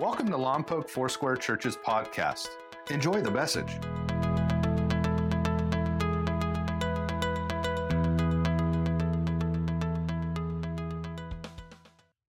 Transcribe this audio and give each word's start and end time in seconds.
Welcome 0.00 0.30
to 0.30 0.38
Lompoc 0.38 0.88
Foursquare 0.88 1.36
Church's 1.36 1.76
podcast. 1.76 2.48
Enjoy 2.88 3.20
the 3.20 3.30
message. 3.30 3.68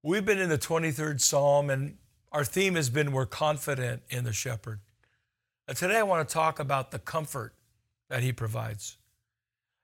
We've 0.04 0.26
been 0.26 0.38
in 0.38 0.50
the 0.50 0.58
23rd 0.58 1.22
Psalm, 1.22 1.70
and 1.70 1.96
our 2.34 2.44
theme 2.44 2.76
has 2.76 2.90
been 2.90 3.14
We're 3.14 3.26
confident 3.26 4.02
in 4.10 4.26
the 4.26 4.34
shepherd. 4.34 4.82
Today 5.74 6.00
I 6.00 6.04
want 6.04 6.28
to 6.28 6.34
talk 6.34 6.60
about 6.60 6.92
the 6.92 7.00
comfort 7.00 7.56
that 8.10 8.22
he 8.22 8.34
provides. 8.34 8.98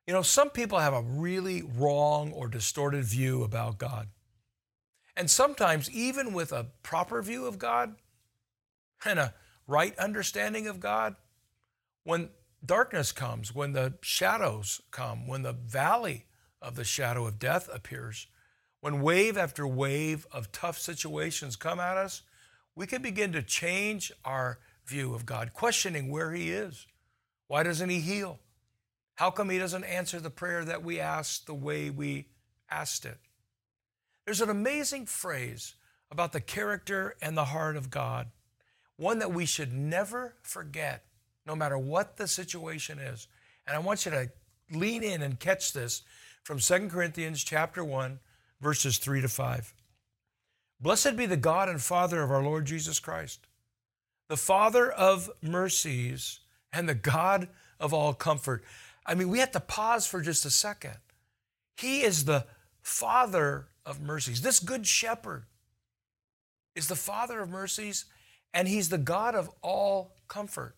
You 0.05 0.13
know, 0.13 0.23
some 0.23 0.49
people 0.49 0.79
have 0.79 0.93
a 0.93 1.04
really 1.04 1.61
wrong 1.61 2.33
or 2.33 2.49
distorted 2.49 3.05
view 3.05 3.43
about 3.43 3.77
God. 3.77 4.09
And 5.17 5.31
sometimes, 5.31 5.89
even 5.89 6.31
with 6.31 6.52
a 6.52 6.67
proper 6.84 7.23
view 7.23 7.48
of 7.48 7.57
God 7.57 7.95
and 9.03 9.17
a 9.17 9.34
right 9.66 9.98
understanding 9.98 10.67
of 10.67 10.80
God, 10.80 11.16
when 12.03 12.30
darkness 12.63 13.12
comes, 13.12 13.53
when 13.53 13.73
the 13.73 13.95
shadows 14.02 14.80
come, 14.91 15.26
when 15.26 15.41
the 15.41 15.53
valley 15.53 16.26
of 16.62 16.76
the 16.76 16.84
shadow 16.84 17.26
of 17.26 17.40
death 17.40 17.67
appears, 17.73 18.27
when 18.80 19.02
wave 19.02 19.40
after 19.40 19.67
wave 19.67 20.27
of 20.31 20.52
tough 20.52 20.77
situations 20.77 21.55
come 21.55 21.79
at 21.79 21.98
us, 21.98 22.21
we 22.76 22.85
can 22.85 23.02
begin 23.02 23.31
to 23.31 23.41
change 23.41 24.12
our 24.23 24.59
view 24.85 25.15
of 25.15 25.26
God, 25.26 25.52
questioning 25.52 26.12
where 26.12 26.31
He 26.31 26.52
is. 26.52 26.85
Why 27.48 27.63
doesn't 27.63 27.90
He 27.90 28.02
heal? 28.02 28.38
How 29.15 29.31
come 29.31 29.49
He 29.49 29.57
doesn't 29.57 29.84
answer 29.84 30.20
the 30.20 30.29
prayer 30.29 30.63
that 30.63 30.84
we 30.84 30.99
asked 30.99 31.48
the 31.48 31.55
way 31.55 31.90
we 31.90 32.27
asked 32.70 33.04
it? 33.04 33.18
There's 34.27 34.41
an 34.41 34.49
amazing 34.49 35.05
phrase 35.05 35.76
about 36.12 36.34
the 36.34 36.41
character 36.41 37.15
and 37.21 37.38
the 37.38 37.46
heart 37.46 37.77
of 37.77 37.90
God, 37.90 38.27
one 38.98 39.20
that 39.20 39.32
we 39.32 39.46
should 39.46 39.71
never 39.71 40.35
forget, 40.41 41.05
no 41.46 41.55
matter 41.55 41.77
what 41.77 42.18
the 42.18 42.27
situation 42.27 42.99
is. 42.99 43.29
And 43.66 43.74
I 43.74 43.79
want 43.79 44.04
you 44.04 44.12
to 44.12 44.29
lean 44.70 45.01
in 45.01 45.21
and 45.21 45.40
catch 45.40 45.71
this 45.71 46.01
from 46.43 46.60
2 46.60 46.90
Corinthians 46.90 47.41
chapter 47.41 47.85
1 47.85 48.20
verses 48.60 48.98
3 48.98 49.21
to 49.21 49.29
5. 49.29 49.74
Blessed 50.82 51.16
be 51.16 51.26
the 51.26 51.38
God 51.38 51.70
and 51.70 51.82
Father 51.82 52.21
of 52.21 52.29
our 52.29 52.44
Lord 52.44 52.66
Jesus 52.66 52.99
Christ, 52.99 53.48
the 54.27 54.35
Father 54.35 54.91
of 54.91 55.29
mercies 55.41 56.41
and 56.73 56.90
the 56.90 56.96
God 56.96 57.48
of 57.79 57.94
all 57.94 58.13
comfort. 58.13 58.62
I 59.05 59.16
mean, 59.16 59.29
we 59.29 59.40
have 59.40 59.54
to 59.54 59.62
pause 59.62 60.05
for 60.05 60.20
just 60.20 60.46
a 60.46 60.51
second. 60.51 60.98
He 61.77 62.01
is 62.01 62.26
the 62.26 62.46
Father 62.82 63.70
of 63.88 64.02
mercies. 64.02 64.41
This 64.41 64.59
good 64.59 64.85
shepherd 64.85 65.46
is 66.75 66.88
the 66.88 66.96
Father 66.96 67.40
of 67.40 67.50
mercies, 67.50 68.06
and 68.53 68.68
He's 68.68 68.90
the 68.90 68.97
God 68.97 69.34
of 69.34 69.50
all 69.63 70.13
comfort. 70.28 70.75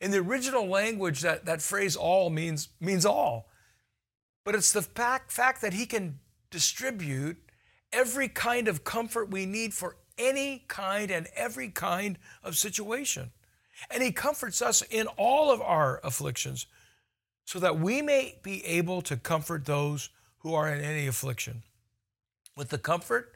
In 0.00 0.10
the 0.10 0.18
original 0.18 0.66
language, 0.66 1.20
that, 1.20 1.46
that 1.46 1.62
phrase 1.62 1.94
all 1.94 2.28
means, 2.28 2.68
means 2.80 3.06
all. 3.06 3.48
But 4.44 4.56
it's 4.56 4.72
the 4.72 4.82
fact, 4.82 5.30
fact 5.30 5.62
that 5.62 5.72
He 5.72 5.86
can 5.86 6.18
distribute 6.50 7.36
every 7.92 8.28
kind 8.28 8.66
of 8.66 8.82
comfort 8.82 9.30
we 9.30 9.46
need 9.46 9.72
for 9.72 9.96
any 10.18 10.64
kind 10.66 11.10
and 11.10 11.28
every 11.36 11.68
kind 11.68 12.18
of 12.42 12.58
situation. 12.58 13.30
And 13.90 14.02
He 14.02 14.10
comforts 14.10 14.60
us 14.60 14.82
in 14.82 15.06
all 15.16 15.52
of 15.52 15.62
our 15.62 16.00
afflictions 16.02 16.66
so 17.44 17.60
that 17.60 17.78
we 17.78 18.02
may 18.02 18.38
be 18.42 18.64
able 18.66 19.00
to 19.02 19.16
comfort 19.16 19.64
those 19.64 20.10
who 20.38 20.54
are 20.54 20.68
in 20.68 20.82
any 20.82 21.06
affliction 21.06 21.62
with 22.56 22.68
the 22.68 22.78
comfort 22.78 23.34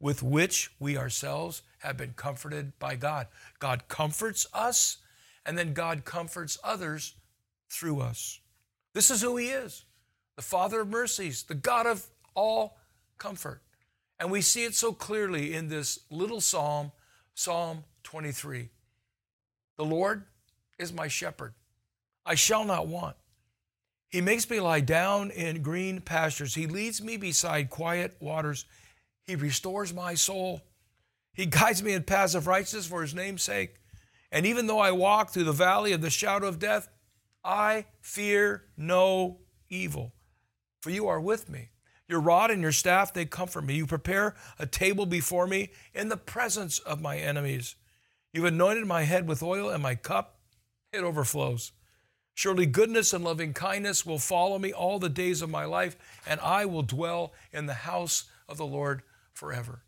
with 0.00 0.22
which 0.22 0.70
we 0.78 0.96
ourselves 0.96 1.62
have 1.78 1.96
been 1.96 2.12
comforted 2.14 2.78
by 2.78 2.94
God. 2.96 3.26
God 3.58 3.88
comforts 3.88 4.46
us, 4.52 4.98
and 5.44 5.58
then 5.58 5.72
God 5.72 6.04
comforts 6.04 6.58
others 6.62 7.14
through 7.68 8.00
us. 8.00 8.40
This 8.94 9.10
is 9.10 9.22
who 9.22 9.36
He 9.36 9.48
is 9.48 9.84
the 10.36 10.42
Father 10.42 10.82
of 10.82 10.88
mercies, 10.88 11.42
the 11.42 11.54
God 11.54 11.84
of 11.84 12.06
all 12.36 12.78
comfort. 13.18 13.60
And 14.20 14.30
we 14.30 14.40
see 14.40 14.64
it 14.64 14.74
so 14.76 14.92
clearly 14.92 15.52
in 15.52 15.68
this 15.68 15.98
little 16.10 16.40
psalm, 16.40 16.92
Psalm 17.34 17.82
23. 18.04 18.68
The 19.76 19.84
Lord 19.84 20.26
is 20.78 20.92
my 20.92 21.08
shepherd. 21.08 21.54
I 22.24 22.36
shall 22.36 22.64
not 22.64 22.86
want. 22.86 23.16
He 24.08 24.20
makes 24.20 24.48
me 24.48 24.60
lie 24.60 24.80
down 24.80 25.30
in 25.30 25.62
green 25.62 26.00
pastures. 26.00 26.54
He 26.54 26.66
leads 26.66 27.02
me 27.02 27.16
beside 27.16 27.70
quiet 27.70 28.16
waters. 28.20 28.64
He 29.26 29.36
restores 29.36 29.92
my 29.92 30.14
soul. 30.14 30.62
He 31.34 31.46
guides 31.46 31.82
me 31.82 31.92
in 31.92 32.02
paths 32.02 32.34
of 32.34 32.46
righteousness 32.46 32.86
for 32.86 33.02
his 33.02 33.14
name's 33.14 33.42
sake. 33.42 33.74
And 34.32 34.46
even 34.46 34.66
though 34.66 34.78
I 34.78 34.92
walk 34.92 35.30
through 35.30 35.44
the 35.44 35.52
valley 35.52 35.92
of 35.92 36.00
the 36.00 36.10
shadow 36.10 36.48
of 36.48 36.58
death, 36.58 36.88
I 37.44 37.86
fear 38.00 38.64
no 38.76 39.38
evil, 39.68 40.12
for 40.80 40.90
you 40.90 41.06
are 41.08 41.20
with 41.20 41.48
me. 41.48 41.70
Your 42.08 42.20
rod 42.20 42.50
and 42.50 42.62
your 42.62 42.72
staff, 42.72 43.12
they 43.12 43.26
comfort 43.26 43.64
me. 43.64 43.74
You 43.74 43.86
prepare 43.86 44.34
a 44.58 44.66
table 44.66 45.06
before 45.06 45.46
me 45.46 45.70
in 45.94 46.08
the 46.08 46.16
presence 46.16 46.78
of 46.78 47.02
my 47.02 47.18
enemies. 47.18 47.76
You've 48.32 48.46
anointed 48.46 48.86
my 48.86 49.02
head 49.02 49.28
with 49.28 49.42
oil, 49.42 49.68
and 49.70 49.82
my 49.82 49.94
cup, 49.94 50.38
it 50.92 51.04
overflows. 51.04 51.72
Surely 52.38 52.66
goodness 52.66 53.12
and 53.12 53.24
loving 53.24 53.52
kindness 53.52 54.06
will 54.06 54.20
follow 54.20 54.60
me 54.60 54.72
all 54.72 55.00
the 55.00 55.08
days 55.08 55.42
of 55.42 55.50
my 55.50 55.64
life, 55.64 55.96
and 56.24 56.38
I 56.38 56.66
will 56.66 56.82
dwell 56.82 57.32
in 57.52 57.66
the 57.66 57.74
house 57.74 58.30
of 58.48 58.58
the 58.58 58.64
Lord 58.64 59.02
forever. 59.32 59.82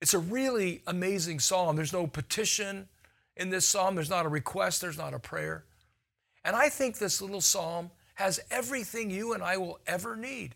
It's 0.00 0.14
a 0.14 0.18
really 0.18 0.80
amazing 0.86 1.38
psalm. 1.38 1.76
There's 1.76 1.92
no 1.92 2.06
petition 2.06 2.88
in 3.36 3.50
this 3.50 3.66
psalm, 3.66 3.94
there's 3.94 4.08
not 4.08 4.24
a 4.24 4.30
request, 4.30 4.80
there's 4.80 4.96
not 4.96 5.12
a 5.12 5.18
prayer. 5.18 5.66
And 6.46 6.56
I 6.56 6.70
think 6.70 6.96
this 6.96 7.20
little 7.20 7.42
psalm 7.42 7.90
has 8.14 8.40
everything 8.50 9.10
you 9.10 9.34
and 9.34 9.42
I 9.42 9.58
will 9.58 9.78
ever 9.86 10.16
need. 10.16 10.54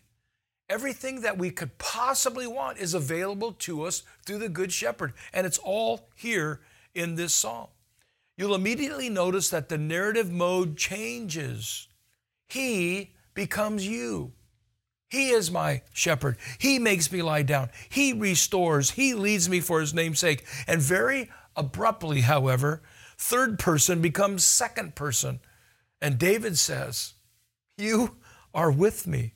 Everything 0.69 1.21
that 1.21 1.37
we 1.37 1.51
could 1.51 1.77
possibly 1.77 2.47
want 2.47 2.79
is 2.79 2.95
available 2.95 3.51
to 3.59 3.83
us 3.83 4.01
through 4.25 4.39
the 4.39 4.49
Good 4.49 4.73
Shepherd, 4.73 5.13
and 5.33 5.45
it's 5.45 5.59
all 5.59 6.09
here 6.15 6.61
in 6.95 7.13
this 7.13 7.35
psalm. 7.35 7.67
You'll 8.37 8.55
immediately 8.55 9.09
notice 9.09 9.49
that 9.49 9.69
the 9.69 9.77
narrative 9.77 10.31
mode 10.31 10.77
changes. 10.77 11.87
He 12.47 13.13
becomes 13.33 13.87
you. 13.87 14.33
He 15.09 15.29
is 15.29 15.51
my 15.51 15.81
shepherd. 15.93 16.37
He 16.57 16.79
makes 16.79 17.11
me 17.11 17.21
lie 17.21 17.43
down. 17.43 17.69
He 17.89 18.13
restores. 18.13 18.91
He 18.91 19.13
leads 19.13 19.49
me 19.49 19.59
for 19.59 19.81
his 19.81 19.93
name's 19.93 20.19
sake. 20.19 20.45
And 20.67 20.81
very 20.81 21.29
abruptly, 21.55 22.21
however, 22.21 22.81
third 23.17 23.59
person 23.59 24.01
becomes 24.01 24.45
second 24.45 24.95
person. 24.95 25.41
And 26.01 26.17
David 26.17 26.57
says, 26.57 27.13
You 27.77 28.17
are 28.53 28.71
with 28.71 29.05
me. 29.05 29.33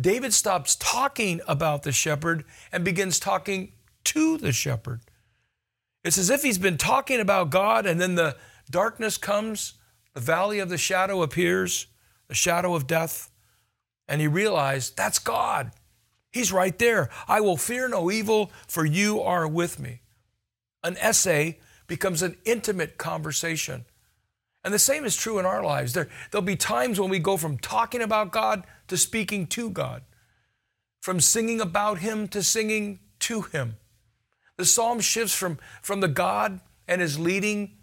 David 0.00 0.32
stops 0.32 0.76
talking 0.76 1.40
about 1.48 1.82
the 1.82 1.92
shepherd 1.92 2.44
and 2.70 2.84
begins 2.84 3.18
talking 3.18 3.72
to 4.04 4.38
the 4.38 4.52
shepherd. 4.52 5.00
It's 6.06 6.18
as 6.18 6.30
if 6.30 6.44
he's 6.44 6.56
been 6.56 6.78
talking 6.78 7.18
about 7.18 7.50
God 7.50 7.84
and 7.84 8.00
then 8.00 8.14
the 8.14 8.36
darkness 8.70 9.18
comes, 9.18 9.74
the 10.14 10.20
valley 10.20 10.60
of 10.60 10.68
the 10.68 10.78
shadow 10.78 11.20
appears, 11.22 11.88
the 12.28 12.34
shadow 12.34 12.76
of 12.76 12.86
death, 12.86 13.28
and 14.06 14.20
he 14.20 14.28
realized 14.28 14.96
that's 14.96 15.18
God. 15.18 15.72
He's 16.30 16.52
right 16.52 16.78
there. 16.78 17.10
I 17.26 17.40
will 17.40 17.56
fear 17.56 17.88
no 17.88 18.08
evil, 18.08 18.52
for 18.68 18.84
you 18.84 19.20
are 19.20 19.48
with 19.48 19.80
me. 19.80 20.00
An 20.84 20.96
essay 20.98 21.58
becomes 21.88 22.22
an 22.22 22.36
intimate 22.44 22.98
conversation. 22.98 23.84
And 24.62 24.72
the 24.72 24.78
same 24.78 25.04
is 25.04 25.16
true 25.16 25.40
in 25.40 25.46
our 25.46 25.64
lives. 25.64 25.92
There, 25.92 26.08
there'll 26.30 26.44
be 26.44 26.54
times 26.54 27.00
when 27.00 27.10
we 27.10 27.18
go 27.18 27.36
from 27.36 27.58
talking 27.58 28.02
about 28.02 28.30
God 28.30 28.64
to 28.86 28.96
speaking 28.96 29.48
to 29.48 29.70
God, 29.70 30.02
from 31.00 31.20
singing 31.20 31.60
about 31.60 31.98
Him 31.98 32.28
to 32.28 32.44
singing 32.44 33.00
to 33.20 33.42
Him. 33.42 33.76
The 34.56 34.64
psalm 34.64 35.00
shifts 35.00 35.34
from, 35.34 35.58
from 35.82 36.00
the 36.00 36.08
God 36.08 36.60
and 36.88 37.00
His 37.00 37.18
leading 37.18 37.76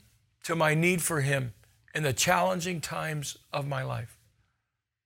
to 0.43 0.55
my 0.55 0.73
need 0.73 1.01
for 1.01 1.21
Him 1.21 1.53
in 1.93 2.03
the 2.03 2.13
challenging 2.13 2.81
times 2.81 3.37
of 3.51 3.67
my 3.67 3.83
life. 3.83 4.17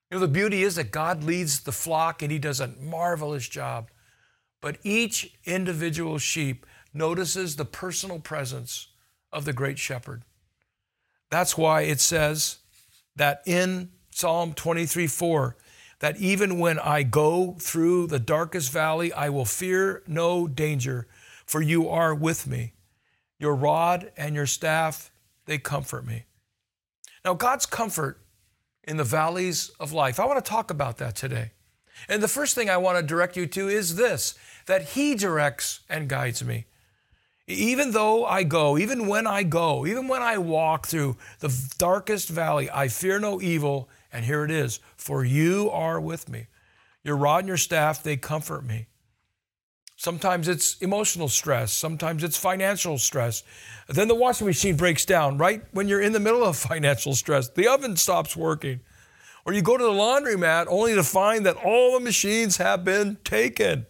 You 0.09 0.15
know, 0.17 0.21
the 0.21 0.31
beauty 0.31 0.63
is 0.63 0.75
that 0.75 0.91
God 0.91 1.23
leads 1.23 1.61
the 1.61 1.71
flock 1.71 2.21
and 2.21 2.31
He 2.31 2.39
does 2.39 2.59
a 2.59 2.67
marvelous 2.79 3.47
job. 3.47 3.89
But 4.61 4.77
each 4.83 5.37
individual 5.45 6.17
sheep 6.17 6.65
notices 6.93 7.55
the 7.55 7.65
personal 7.65 8.19
presence 8.19 8.87
of 9.31 9.45
the 9.45 9.53
great 9.53 9.77
shepherd. 9.77 10.23
That's 11.29 11.57
why 11.57 11.81
it 11.81 11.99
says 11.99 12.59
that 13.15 13.41
in 13.45 13.89
Psalm 14.11 14.53
23 14.53 15.07
4, 15.07 15.57
that 15.99 16.17
even 16.17 16.59
when 16.59 16.79
I 16.79 17.03
go 17.03 17.55
through 17.59 18.07
the 18.07 18.19
darkest 18.19 18.71
valley, 18.71 19.11
I 19.11 19.29
will 19.29 19.45
fear 19.45 20.03
no 20.07 20.47
danger, 20.47 21.07
for 21.47 21.61
you 21.61 21.89
are 21.89 22.13
with 22.13 22.45
me. 22.45 22.73
Your 23.39 23.55
rod 23.55 24.11
and 24.15 24.35
your 24.35 24.45
staff, 24.45 25.11
they 25.45 25.57
comfort 25.57 26.05
me. 26.05 26.25
Now, 27.25 27.33
God's 27.33 27.65
comfort 27.65 28.19
in 28.83 28.97
the 28.97 29.03
valleys 29.03 29.71
of 29.79 29.91
life, 29.91 30.19
I 30.19 30.25
want 30.25 30.43
to 30.43 30.47
talk 30.47 30.69
about 30.69 30.97
that 30.97 31.15
today. 31.15 31.51
And 32.07 32.21
the 32.21 32.27
first 32.27 32.53
thing 32.53 32.69
I 32.69 32.77
want 32.77 32.97
to 32.97 33.03
direct 33.03 33.35
you 33.35 33.47
to 33.47 33.67
is 33.67 33.95
this 33.95 34.35
that 34.67 34.89
He 34.89 35.15
directs 35.15 35.79
and 35.89 36.09
guides 36.09 36.43
me. 36.43 36.65
Even 37.47 37.91
though 37.91 38.25
I 38.25 38.43
go, 38.43 38.77
even 38.77 39.07
when 39.07 39.25
I 39.25 39.43
go, 39.43 39.85
even 39.85 40.09
when 40.09 40.21
I 40.21 40.37
walk 40.37 40.85
through 40.85 41.15
the 41.39 41.73
darkest 41.77 42.27
valley, 42.27 42.69
I 42.69 42.89
fear 42.89 43.19
no 43.19 43.41
evil. 43.41 43.89
And 44.11 44.25
here 44.25 44.43
it 44.43 44.51
is 44.51 44.79
for 44.97 45.23
you 45.23 45.69
are 45.69 45.99
with 45.99 46.27
me. 46.27 46.47
Your 47.03 47.15
rod 47.15 47.39
and 47.39 47.47
your 47.47 47.57
staff, 47.57 48.03
they 48.03 48.17
comfort 48.17 48.65
me. 48.65 48.87
Sometimes 49.97 50.47
it's 50.47 50.77
emotional 50.77 51.27
stress, 51.27 51.73
sometimes 51.73 52.23
it's 52.23 52.37
financial 52.37 52.99
stress. 52.99 53.43
Then 53.89 54.07
the 54.07 54.15
washing 54.15 54.45
machine 54.45 54.77
breaks 54.77 55.05
down 55.05 55.39
right 55.39 55.63
when 55.71 55.87
you're 55.87 56.01
in 56.01 56.13
the 56.13 56.19
middle 56.19 56.43
of 56.43 56.55
financial 56.71 57.15
stress. 57.15 57.49
The 57.49 57.67
oven 57.67 57.97
stops 57.97 58.37
working. 58.37 58.79
Or 59.43 59.53
you 59.53 59.61
go 59.61 59.75
to 59.75 59.83
the 59.83 59.89
laundromat 59.89 60.67
only 60.69 60.93
to 60.93 61.03
find 61.03 61.45
that 61.45 61.55
all 61.55 61.93
the 61.93 61.99
machines 61.99 62.57
have 62.57 62.83
been 62.83 63.17
taken 63.23 63.87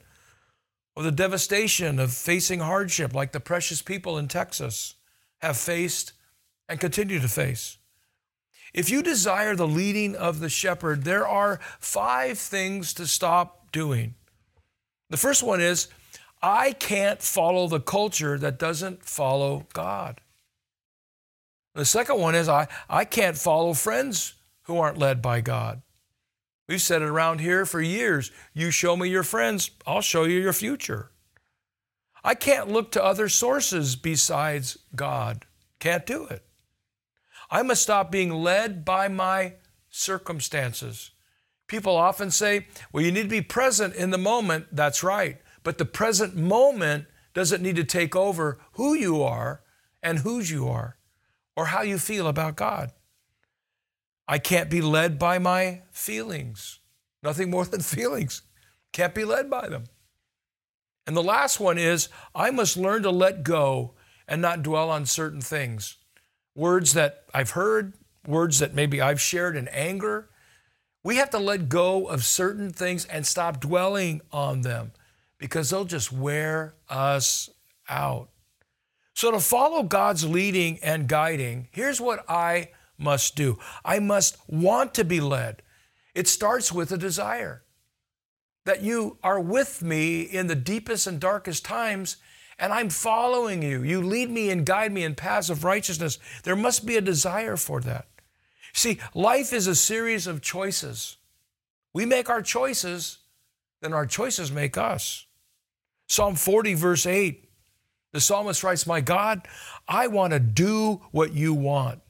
or 0.96 1.04
the 1.04 1.12
devastation 1.12 2.00
of 2.00 2.14
facing 2.14 2.60
hardship 2.60 3.14
like 3.14 3.32
the 3.32 3.40
precious 3.40 3.82
people 3.82 4.18
in 4.18 4.28
Texas 4.28 4.96
have 5.40 5.58
faced 5.58 6.14
and 6.70 6.80
continue 6.80 7.20
to 7.20 7.28
face. 7.28 7.78
If 8.74 8.90
you 8.90 9.02
desire 9.02 9.56
the 9.56 9.68
leading 9.68 10.16
of 10.16 10.40
the 10.40 10.50
shepherd, 10.50 11.04
there 11.04 11.28
are 11.28 11.60
five 11.80 12.38
things 12.38 12.94
to 12.94 13.08
stop 13.08 13.72
doing. 13.72 14.16
The 15.10 15.18
first 15.18 15.44
one 15.44 15.62
is 15.62 15.88
I 16.42 16.72
can't 16.74 17.22
follow 17.22 17.68
the 17.68 17.80
culture 17.80 18.38
that 18.38 18.60
doesn't 18.60 19.04
follow 19.04 19.68
God. 19.74 20.22
The 21.74 21.86
second 21.86 22.20
one 22.20 22.36
is 22.36 22.50
I, 22.50 22.68
I 22.90 23.06
can't 23.06 23.38
follow 23.38 23.74
friends 23.74 24.34
who 24.64 24.78
aren't 24.78 24.98
led 24.98 25.22
by 25.22 25.42
God. 25.42 25.82
We've 26.68 26.82
said 26.82 27.02
it 27.02 27.08
around 27.08 27.40
here 27.40 27.66
for 27.66 27.82
years. 27.82 28.32
You 28.54 28.72
show 28.72 28.98
me 28.98 29.10
your 29.10 29.24
friends, 29.24 29.72
I'll 29.86 30.02
show 30.02 30.26
you 30.26 30.40
your 30.40 30.54
future. 30.54 31.12
I 32.24 32.36
can't 32.36 32.70
look 32.70 32.92
to 32.92 33.04
other 33.04 33.30
sources 33.30 33.96
besides 33.96 34.78
God. 34.96 35.46
Can't 35.80 36.06
do 36.06 36.26
it. 36.26 36.44
I 37.50 37.62
must 37.62 37.84
stop 37.84 38.12
being 38.12 38.32
led 38.32 38.84
by 38.84 39.08
my 39.08 39.54
circumstances. 39.90 41.12
People 41.68 41.96
often 41.96 42.32
say, 42.32 42.68
well, 42.92 43.04
you 43.04 43.12
need 43.12 43.24
to 43.24 43.30
be 43.30 43.42
present 43.42 43.96
in 43.96 44.10
the 44.10 44.18
moment. 44.18 44.68
That's 44.72 45.04
right. 45.04 45.38
But 45.68 45.80
the 45.80 45.86
present 45.86 46.34
moment 46.34 47.08
doesn't 47.34 47.62
need 47.62 47.76
to 47.76 47.84
take 47.84 48.16
over 48.16 48.58
who 48.76 48.94
you 48.94 49.22
are 49.22 49.64
and 50.02 50.20
whose 50.20 50.50
you 50.50 50.70
are 50.70 50.96
or 51.58 51.66
how 51.66 51.82
you 51.82 51.98
feel 51.98 52.28
about 52.28 52.56
God. 52.56 52.92
I 54.30 54.38
can't 54.38 54.70
be 54.70 54.80
led 54.80 55.20
by 55.20 55.40
my 55.40 55.82
feelings. 55.92 56.80
Nothing 57.22 57.50
more 57.50 57.66
than 57.66 57.82
feelings. 57.82 58.44
Can't 58.94 59.14
be 59.14 59.26
led 59.26 59.50
by 59.50 59.68
them. 59.68 59.84
And 61.06 61.18
the 61.18 61.22
last 61.22 61.60
one 61.60 61.78
is 61.78 62.08
I 62.34 62.50
must 62.50 62.78
learn 62.78 63.04
to 63.04 63.12
let 63.12 63.44
go 63.44 63.94
and 64.26 64.42
not 64.42 64.64
dwell 64.64 64.90
on 64.90 65.06
certain 65.06 65.42
things. 65.42 65.98
Words 66.56 66.94
that 66.94 67.26
I've 67.34 67.52
heard, 67.52 67.92
words 68.26 68.60
that 68.60 68.74
maybe 68.74 69.02
I've 69.02 69.20
shared 69.20 69.58
in 69.58 69.68
anger. 69.68 70.30
We 71.04 71.18
have 71.18 71.32
to 71.32 71.40
let 71.40 71.68
go 71.68 72.06
of 72.06 72.24
certain 72.24 72.72
things 72.72 73.04
and 73.04 73.28
stop 73.28 73.60
dwelling 73.60 74.22
on 74.32 74.62
them 74.62 74.94
because 75.38 75.70
they'll 75.70 75.86
just 75.86 76.12
wear 76.12 76.74
us 76.90 77.50
out. 77.90 78.30
So, 79.14 79.32
to 79.32 79.40
follow 79.40 79.84
God's 79.84 80.26
leading 80.26 80.80
and 80.84 81.08
guiding, 81.08 81.70
here's 81.72 82.00
what 82.00 82.24
I 82.30 82.70
must 82.98 83.36
do. 83.36 83.58
I 83.84 84.00
must 84.00 84.38
want 84.48 84.94
to 84.96 85.04
be 85.04 85.20
led. 85.20 85.62
It 86.14 86.28
starts 86.28 86.72
with 86.72 86.92
a 86.92 86.98
desire 86.98 87.64
that 88.66 88.82
you 88.82 89.18
are 89.24 89.40
with 89.40 89.82
me 89.82 90.22
in 90.22 90.48
the 90.48 90.56
deepest 90.56 91.08
and 91.08 91.20
darkest 91.20 91.64
times, 91.64 92.18
and 92.60 92.74
I'm 92.74 92.90
following 92.90 93.64
you. 93.64 93.82
You 93.82 94.02
lead 94.02 94.30
me 94.30 94.50
and 94.50 94.66
guide 94.66 94.92
me 94.92 95.04
in 95.04 95.16
paths 95.16 95.50
of 95.50 95.64
righteousness. 95.64 96.20
There 96.44 96.56
must 96.56 96.86
be 96.86 96.98
a 96.98 97.02
desire 97.02 97.56
for 97.56 97.80
that. 97.82 98.08
See, 98.74 99.00
life 99.14 99.54
is 99.54 99.68
a 99.68 99.76
series 99.76 100.28
of 100.28 100.42
choices. 100.42 101.18
We 101.94 102.06
make 102.06 102.30
our 102.30 102.42
choices, 102.42 103.20
then 103.82 103.94
our 103.94 104.06
choices 104.06 104.52
make 104.52 104.78
us. 104.78 105.27
Psalm 106.08 106.36
40, 106.36 106.74
verse 106.74 107.06
8, 107.06 107.50
the 108.14 108.22
psalmist 108.22 108.64
writes, 108.64 108.88
My 108.88 109.02
God, 109.02 109.48
I 109.88 110.08
want 110.08 110.34
to 110.34 110.40
do 110.40 111.02
what 111.12 111.34
you 111.34 111.54
want 111.54 112.02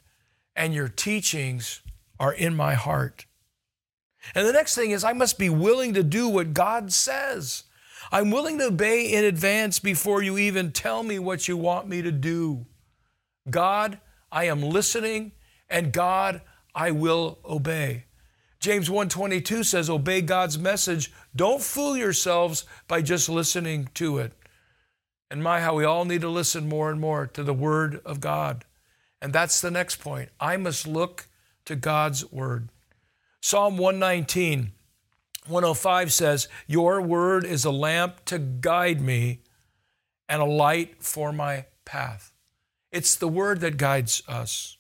and 0.56 0.74
your 0.74 0.88
teachings 0.88 1.82
are 2.20 2.34
in 2.34 2.56
my 2.56 2.74
heart. 2.74 3.26
And 4.36 4.46
the 4.46 4.52
next 4.52 4.76
thing 4.76 4.92
is, 4.92 5.04
I 5.04 5.14
must 5.14 5.38
be 5.38 5.50
willing 5.50 5.94
to 5.94 6.04
do 6.04 6.28
what 6.28 6.54
God 6.54 6.92
says. 6.92 7.64
I'm 8.12 8.32
willing 8.32 8.58
to 8.58 8.68
obey 8.68 9.14
in 9.14 9.24
advance 9.24 9.80
before 9.80 10.22
you 10.22 10.38
even 10.38 10.72
tell 10.72 11.04
me 11.04 11.20
what 11.20 11.48
you 11.48 11.56
want 11.56 11.88
me 11.88 12.02
to 12.02 12.12
do. 12.12 12.66
God, 13.50 14.00
I 14.32 14.46
am 14.46 14.62
listening, 14.62 15.32
and 15.70 15.94
God, 15.94 16.42
I 16.74 16.92
will 16.92 17.38
obey. 17.46 18.06
James 18.60 18.90
1:22 18.90 19.64
says 19.64 19.90
obey 19.90 20.22
God's 20.22 20.58
message. 20.58 21.12
Don't 21.36 21.62
fool 21.62 21.96
yourselves 21.96 22.66
by 22.88 23.02
just 23.02 23.30
listening 23.30 23.90
to 23.94 24.18
it. 24.18 24.34
And 25.30 25.44
my 25.44 25.62
how 25.62 25.76
we 25.76 25.86
all 25.86 26.06
need 26.06 26.22
to 26.22 26.30
listen 26.30 26.70
more 26.70 26.90
and 26.90 27.00
more 27.00 27.28
to 27.28 27.44
the 27.44 27.54
word 27.54 28.02
of 28.06 28.20
God. 28.20 28.66
And 29.22 29.34
that's 29.34 29.62
the 29.62 29.72
next 29.72 29.98
point. 29.98 30.30
I 30.40 30.58
must 30.58 30.88
look 30.88 31.28
to 31.66 31.76
God's 31.76 32.32
word. 32.32 32.70
Psalm 33.42 33.78
119, 33.78 34.72
105 35.48 36.14
says, 36.14 36.48
Your 36.66 37.02
word 37.02 37.46
is 37.46 37.66
a 37.66 37.72
lamp 37.72 38.26
to 38.26 38.40
guide 38.40 39.02
me 39.02 39.42
and 40.30 40.42
a 40.42 40.46
light 40.46 41.04
for 41.04 41.32
my 41.32 41.66
path. 41.86 42.32
It's 42.92 43.16
the 43.16 43.28
word 43.28 43.62
that 43.62 43.78
guides 43.78 44.24
us. 44.28 44.78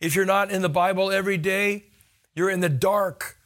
If 0.00 0.16
you're 0.16 0.24
not 0.24 0.50
in 0.50 0.62
the 0.62 0.68
Bible 0.68 1.10
every 1.10 1.38
day, 1.38 1.84
you're 2.34 2.50
in 2.50 2.60
the 2.60 2.68
dark. 2.68 3.38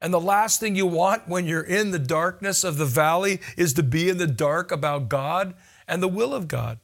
And 0.00 0.12
the 0.12 0.20
last 0.20 0.58
thing 0.58 0.74
you 0.74 0.86
want 0.86 1.28
when 1.28 1.46
you're 1.46 1.62
in 1.62 1.92
the 1.92 1.98
darkness 1.98 2.64
of 2.64 2.76
the 2.76 2.86
valley 2.86 3.40
is 3.56 3.72
to 3.74 3.82
be 3.82 4.08
in 4.08 4.18
the 4.18 4.26
dark 4.26 4.72
about 4.72 5.08
God 5.08 5.54
and 5.86 6.02
the 6.02 6.08
will 6.08 6.34
of 6.34 6.48
God. 6.48 6.80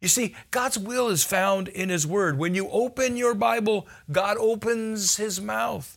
You 0.00 0.08
see, 0.08 0.34
God's 0.50 0.76
will 0.76 1.08
is 1.08 1.22
found 1.22 1.68
in 1.68 1.88
His 1.88 2.04
Word. 2.04 2.36
When 2.36 2.56
you 2.56 2.68
open 2.70 3.16
your 3.16 3.34
Bible, 3.34 3.86
God 4.10 4.36
opens 4.38 5.16
His 5.16 5.40
mouth. 5.40 5.96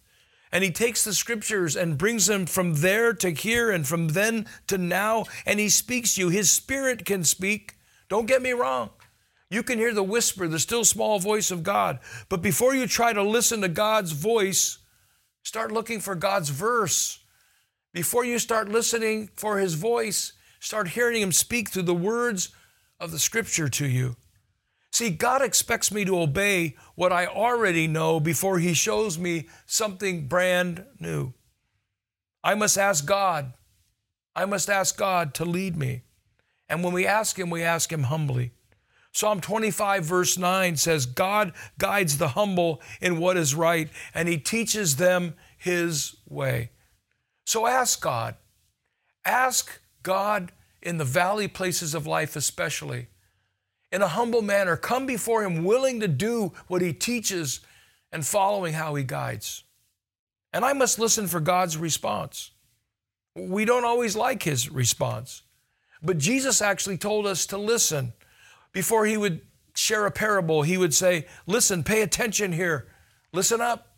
And 0.51 0.63
He 0.63 0.69
takes 0.69 1.03
the 1.03 1.13
scriptures 1.13 1.75
and 1.75 1.97
brings 1.97 2.27
them 2.27 2.45
from 2.45 2.75
there 2.75 3.13
to 3.13 3.31
here 3.31 3.71
and 3.71 3.85
from 3.85 4.09
then 4.09 4.45
to 4.67 4.77
now, 4.77 5.25
and 5.45 5.59
He 5.59 5.69
speaks 5.69 6.15
to 6.15 6.21
you. 6.21 6.29
His 6.29 6.51
Spirit 6.51 7.03
can 7.03 7.24
speak. 7.24 7.77
Don't 8.07 8.27
get 8.27 8.43
me 8.43 8.51
wrong. 8.51 8.91
You 9.49 9.61
can 9.63 9.77
hear 9.77 9.93
the 9.93 10.03
whisper, 10.03 10.47
the 10.47 10.59
still 10.59 10.83
small 10.83 11.19
voice 11.19 11.51
of 11.51 11.63
God. 11.63 11.99
But 12.29 12.41
before 12.41 12.73
you 12.73 12.87
try 12.87 13.13
to 13.13 13.21
listen 13.21 13.61
to 13.61 13.67
God's 13.67 14.11
voice, 14.11 14.79
start 15.43 15.71
looking 15.71 15.99
for 15.99 16.15
God's 16.15 16.49
verse. 16.49 17.19
Before 17.93 18.25
you 18.25 18.39
start 18.39 18.69
listening 18.69 19.29
for 19.35 19.59
His 19.59 19.75
voice, 19.75 20.33
start 20.59 20.89
hearing 20.89 21.21
Him 21.21 21.31
speak 21.31 21.69
through 21.69 21.83
the 21.83 21.93
words 21.93 22.49
of 22.99 23.11
the 23.11 23.19
scripture 23.19 23.69
to 23.69 23.87
you. 23.87 24.15
See, 24.91 25.09
God 25.09 25.41
expects 25.41 25.91
me 25.91 26.05
to 26.05 26.19
obey 26.19 26.75
what 26.95 27.11
I 27.11 27.27
already 27.27 27.85
know 27.85 28.19
before 28.19 28.59
He 28.59 28.73
shows 28.73 29.19
me 29.19 29.47
something 29.65 30.27
brand 30.27 30.85
new. 30.99 31.33
I 32.43 32.55
must 32.55 32.77
ask 32.77 33.05
God. 33.05 33.53
I 34.35 34.45
must 34.45 34.69
ask 34.69 34.97
God 34.97 35.33
to 35.35 35.45
lead 35.45 35.77
me. 35.77 36.01
And 36.67 36.83
when 36.83 36.93
we 36.93 37.05
ask 37.05 37.37
Him, 37.37 37.49
we 37.49 37.61
ask 37.61 37.91
Him 37.91 38.03
humbly. 38.03 38.51
Psalm 39.15 39.39
25, 39.39 40.03
verse 40.03 40.38
9 40.38 40.75
says, 40.75 41.05
God 41.05 41.53
guides 41.77 42.17
the 42.17 42.27
humble 42.27 42.81
in 43.00 43.17
what 43.17 43.38
is 43.38 43.55
right, 43.55 43.88
and 44.13 44.27
He 44.27 44.38
teaches 44.38 44.98
them 44.98 45.36
His 45.57 46.17
way. 46.27 46.72
So 47.45 47.65
ask 47.65 48.01
God. 48.01 48.36
Ask 49.24 49.79
God 50.03 50.51
in 50.81 50.98
the 50.98 51.05
valley 51.05 51.48
places 51.48 51.95
of 51.95 52.05
life, 52.05 52.36
especially, 52.36 53.07
in 53.89 54.01
a 54.01 54.10
humble 54.10 54.41
manner. 54.41 54.75
Come 54.75 55.05
before 55.05 55.45
Him 55.45 55.63
willing 55.63 56.01
to 56.01 56.10
do 56.10 56.51
what 56.67 56.81
He 56.81 56.91
teaches 56.91 57.62
and 58.12 58.25
following 58.25 58.74
how 58.74 58.95
He 58.95 59.05
guides. 59.05 59.63
And 60.51 60.65
I 60.65 60.74
must 60.74 61.00
listen 61.00 61.27
for 61.27 61.39
God's 61.39 61.77
response. 61.77 62.51
We 63.34 63.63
don't 63.63 63.86
always 63.86 64.17
like 64.17 64.43
His 64.43 64.69
response, 64.69 65.43
but 66.03 66.17
Jesus 66.17 66.62
actually 66.62 66.98
told 66.98 67.25
us 67.25 67.45
to 67.45 67.57
listen. 67.57 68.12
Before 68.75 69.05
He 69.05 69.15
would 69.15 69.39
share 69.74 70.05
a 70.05 70.12
parable, 70.12 70.63
He 70.63 70.77
would 70.77 70.94
say, 70.94 71.25
Listen, 71.48 71.82
pay 71.82 72.01
attention 72.01 72.51
here, 72.51 72.88
listen 73.32 73.62
up. 73.62 73.96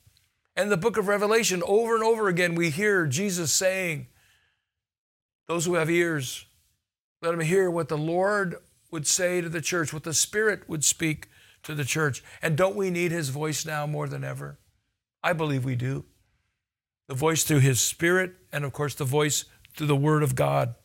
And 0.55 0.71
the 0.71 0.77
book 0.77 0.97
of 0.97 1.07
Revelation, 1.07 1.63
over 1.65 1.95
and 1.95 2.03
over 2.03 2.27
again, 2.27 2.53
we 2.53 2.69
hear 2.69 3.07
Jesus 3.07 3.51
saying, 3.51 4.05
Those 5.47 5.65
who 5.65 5.73
have 5.73 5.89
ears, 5.89 6.45
let 7.23 7.31
them 7.31 7.39
hear 7.39 7.71
what 7.71 7.89
the 7.89 7.97
Lord 7.97 8.57
would 8.91 9.07
say 9.07 9.41
to 9.41 9.49
the 9.49 9.61
church, 9.61 9.91
what 9.91 10.03
the 10.03 10.13
Spirit 10.13 10.69
would 10.69 10.85
speak 10.85 11.27
to 11.63 11.73
the 11.73 11.83
church. 11.83 12.23
And 12.39 12.55
don't 12.55 12.75
we 12.75 12.91
need 12.91 13.11
His 13.11 13.29
voice 13.29 13.65
now 13.65 13.87
more 13.87 14.07
than 14.07 14.23
ever? 14.23 14.59
I 15.23 15.33
believe 15.33 15.65
we 15.65 15.75
do. 15.75 16.05
The 17.07 17.15
voice 17.15 17.43
through 17.43 17.61
His 17.61 17.81
Spirit, 17.81 18.35
and 18.53 18.63
of 18.63 18.73
course, 18.73 18.93
the 18.93 19.05
voice 19.05 19.45
through 19.75 19.87
the 19.87 19.95
Word 19.95 20.21
of 20.21 20.35
God. 20.35 20.75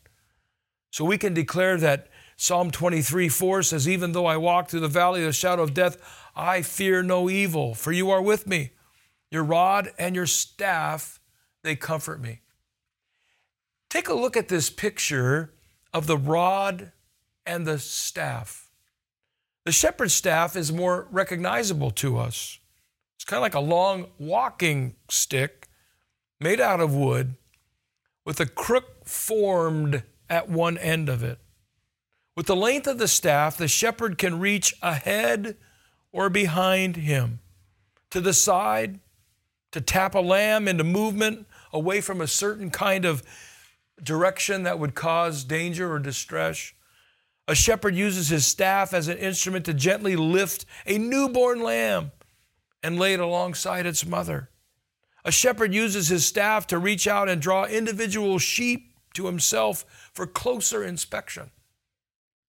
So 0.89 1.05
we 1.05 1.19
can 1.19 1.35
declare 1.35 1.77
that 1.77 2.07
Psalm 2.35 2.71
23 2.71 3.29
4 3.29 3.63
says, 3.63 3.87
Even 3.87 4.11
though 4.11 4.25
I 4.25 4.37
walk 4.37 4.69
through 4.69 4.81
the 4.81 4.87
valley 4.87 5.21
of 5.21 5.27
the 5.27 5.33
shadow 5.33 5.63
of 5.63 5.73
death, 5.73 5.97
I 6.35 6.61
fear 6.61 7.03
no 7.03 7.29
evil, 7.29 7.75
for 7.75 7.91
you 7.91 8.09
are 8.09 8.21
with 8.21 8.47
me. 8.47 8.71
Your 9.31 9.43
rod 9.43 9.91
and 9.97 10.15
your 10.15 10.25
staff, 10.25 11.19
they 11.63 11.75
comfort 11.75 12.21
me. 12.21 12.41
Take 13.89 14.07
a 14.07 14.13
look 14.13 14.35
at 14.35 14.47
this 14.47 14.69
picture 14.69 15.53
of 15.93 16.07
the 16.07 16.17
rod 16.17 16.91
and 17.45 17.65
the 17.65 17.79
staff. 17.79 18.69
The 19.65 19.71
shepherd's 19.71 20.13
staff 20.13 20.55
is 20.55 20.71
more 20.73 21.07
recognizable 21.11 21.91
to 21.91 22.17
us. 22.17 22.59
It's 23.15 23.23
kind 23.23 23.37
of 23.37 23.43
like 23.43 23.55
a 23.55 23.59
long 23.59 24.07
walking 24.17 24.95
stick 25.09 25.69
made 26.39 26.59
out 26.59 26.81
of 26.81 26.93
wood 26.93 27.35
with 28.25 28.39
a 28.39 28.45
crook 28.45 29.07
formed 29.07 30.03
at 30.29 30.49
one 30.49 30.77
end 30.77 31.07
of 31.07 31.23
it. 31.23 31.39
With 32.35 32.47
the 32.47 32.55
length 32.55 32.87
of 32.87 32.97
the 32.97 33.07
staff, 33.07 33.57
the 33.57 33.67
shepherd 33.67 34.17
can 34.17 34.39
reach 34.39 34.75
ahead 34.81 35.55
or 36.11 36.29
behind 36.29 36.95
him, 36.95 37.39
to 38.09 38.21
the 38.21 38.33
side, 38.33 38.99
to 39.71 39.81
tap 39.81 40.15
a 40.15 40.19
lamb 40.19 40.67
into 40.67 40.83
movement 40.83 41.47
away 41.71 42.01
from 42.01 42.21
a 42.21 42.27
certain 42.27 42.69
kind 42.69 43.05
of 43.05 43.23
direction 44.01 44.63
that 44.63 44.79
would 44.79 44.95
cause 44.95 45.43
danger 45.43 45.91
or 45.91 45.99
distress. 45.99 46.73
A 47.47 47.55
shepherd 47.55 47.95
uses 47.95 48.29
his 48.29 48.45
staff 48.47 48.93
as 48.93 49.07
an 49.07 49.17
instrument 49.17 49.65
to 49.65 49.73
gently 49.73 50.15
lift 50.15 50.65
a 50.85 50.97
newborn 50.97 51.61
lamb 51.61 52.11
and 52.81 52.99
lay 52.99 53.13
it 53.13 53.19
alongside 53.19 53.85
its 53.85 54.05
mother. 54.05 54.49
A 55.25 55.31
shepherd 55.31 55.73
uses 55.73 56.09
his 56.09 56.25
staff 56.25 56.67
to 56.67 56.77
reach 56.77 57.07
out 57.07 57.29
and 57.29 57.41
draw 57.41 57.65
individual 57.65 58.39
sheep 58.39 58.93
to 59.13 59.25
himself 59.25 59.85
for 60.13 60.27
closer 60.27 60.83
inspection. 60.83 61.51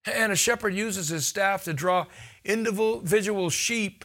And 0.06 0.32
a 0.32 0.36
shepherd 0.36 0.74
uses 0.74 1.08
his 1.08 1.26
staff 1.26 1.64
to 1.64 1.72
draw 1.72 2.06
individual 2.44 3.50
sheep 3.50 4.04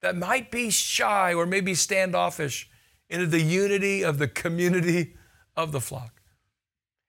that 0.00 0.16
might 0.16 0.50
be 0.50 0.70
shy 0.70 1.34
or 1.34 1.46
maybe 1.46 1.74
standoffish 1.74 2.70
into 3.08 3.26
the 3.26 3.42
unity 3.42 4.02
of 4.02 4.18
the 4.18 4.28
community 4.28 5.14
of 5.56 5.72
the 5.72 5.80
flock. 5.80 6.20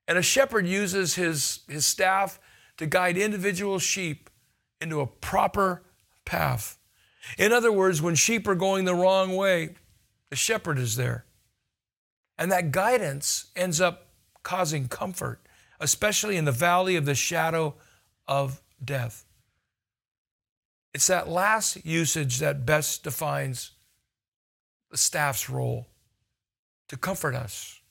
And 0.08 0.18
a 0.18 0.22
shepherd 0.22 0.68
uses 0.68 1.16
his, 1.16 1.62
his 1.68 1.86
staff 1.86 2.40
to 2.78 2.86
guide 2.86 3.18
individual 3.18 3.80
sheep 3.80 4.30
into 4.80 5.02
a 5.02 5.08
proper 5.08 5.84
path. 6.26 6.78
In 7.38 7.52
other 7.52 7.72
words, 7.72 8.02
when 8.02 8.16
sheep 8.16 8.48
are 8.48 8.56
going 8.56 8.86
the 8.86 8.96
wrong 8.96 9.36
way, 9.36 9.76
the 10.30 10.36
shepherd 10.36 10.78
is 10.78 10.96
there. 10.96 11.26
And 12.38 12.52
that 12.52 12.72
guidance 12.72 13.48
ends 13.56 13.82
up 13.82 14.08
causing 14.44 14.88
comfort, 14.88 15.42
especially 15.80 16.38
in 16.38 16.46
the 16.46 16.52
valley 16.52 16.96
of 16.96 17.06
the 17.06 17.16
shadow 17.16 17.76
of 18.28 18.62
death. 18.84 19.26
It's 20.94 21.08
that 21.08 21.30
last 21.30 21.86
usage 21.86 22.40
that 22.40 22.66
best 22.66 23.04
defines 23.04 23.72
the 24.90 24.98
staff's 24.98 25.50
role 25.50 25.88
to 26.90 26.98
comfort 26.98 27.36
us. 27.36 27.82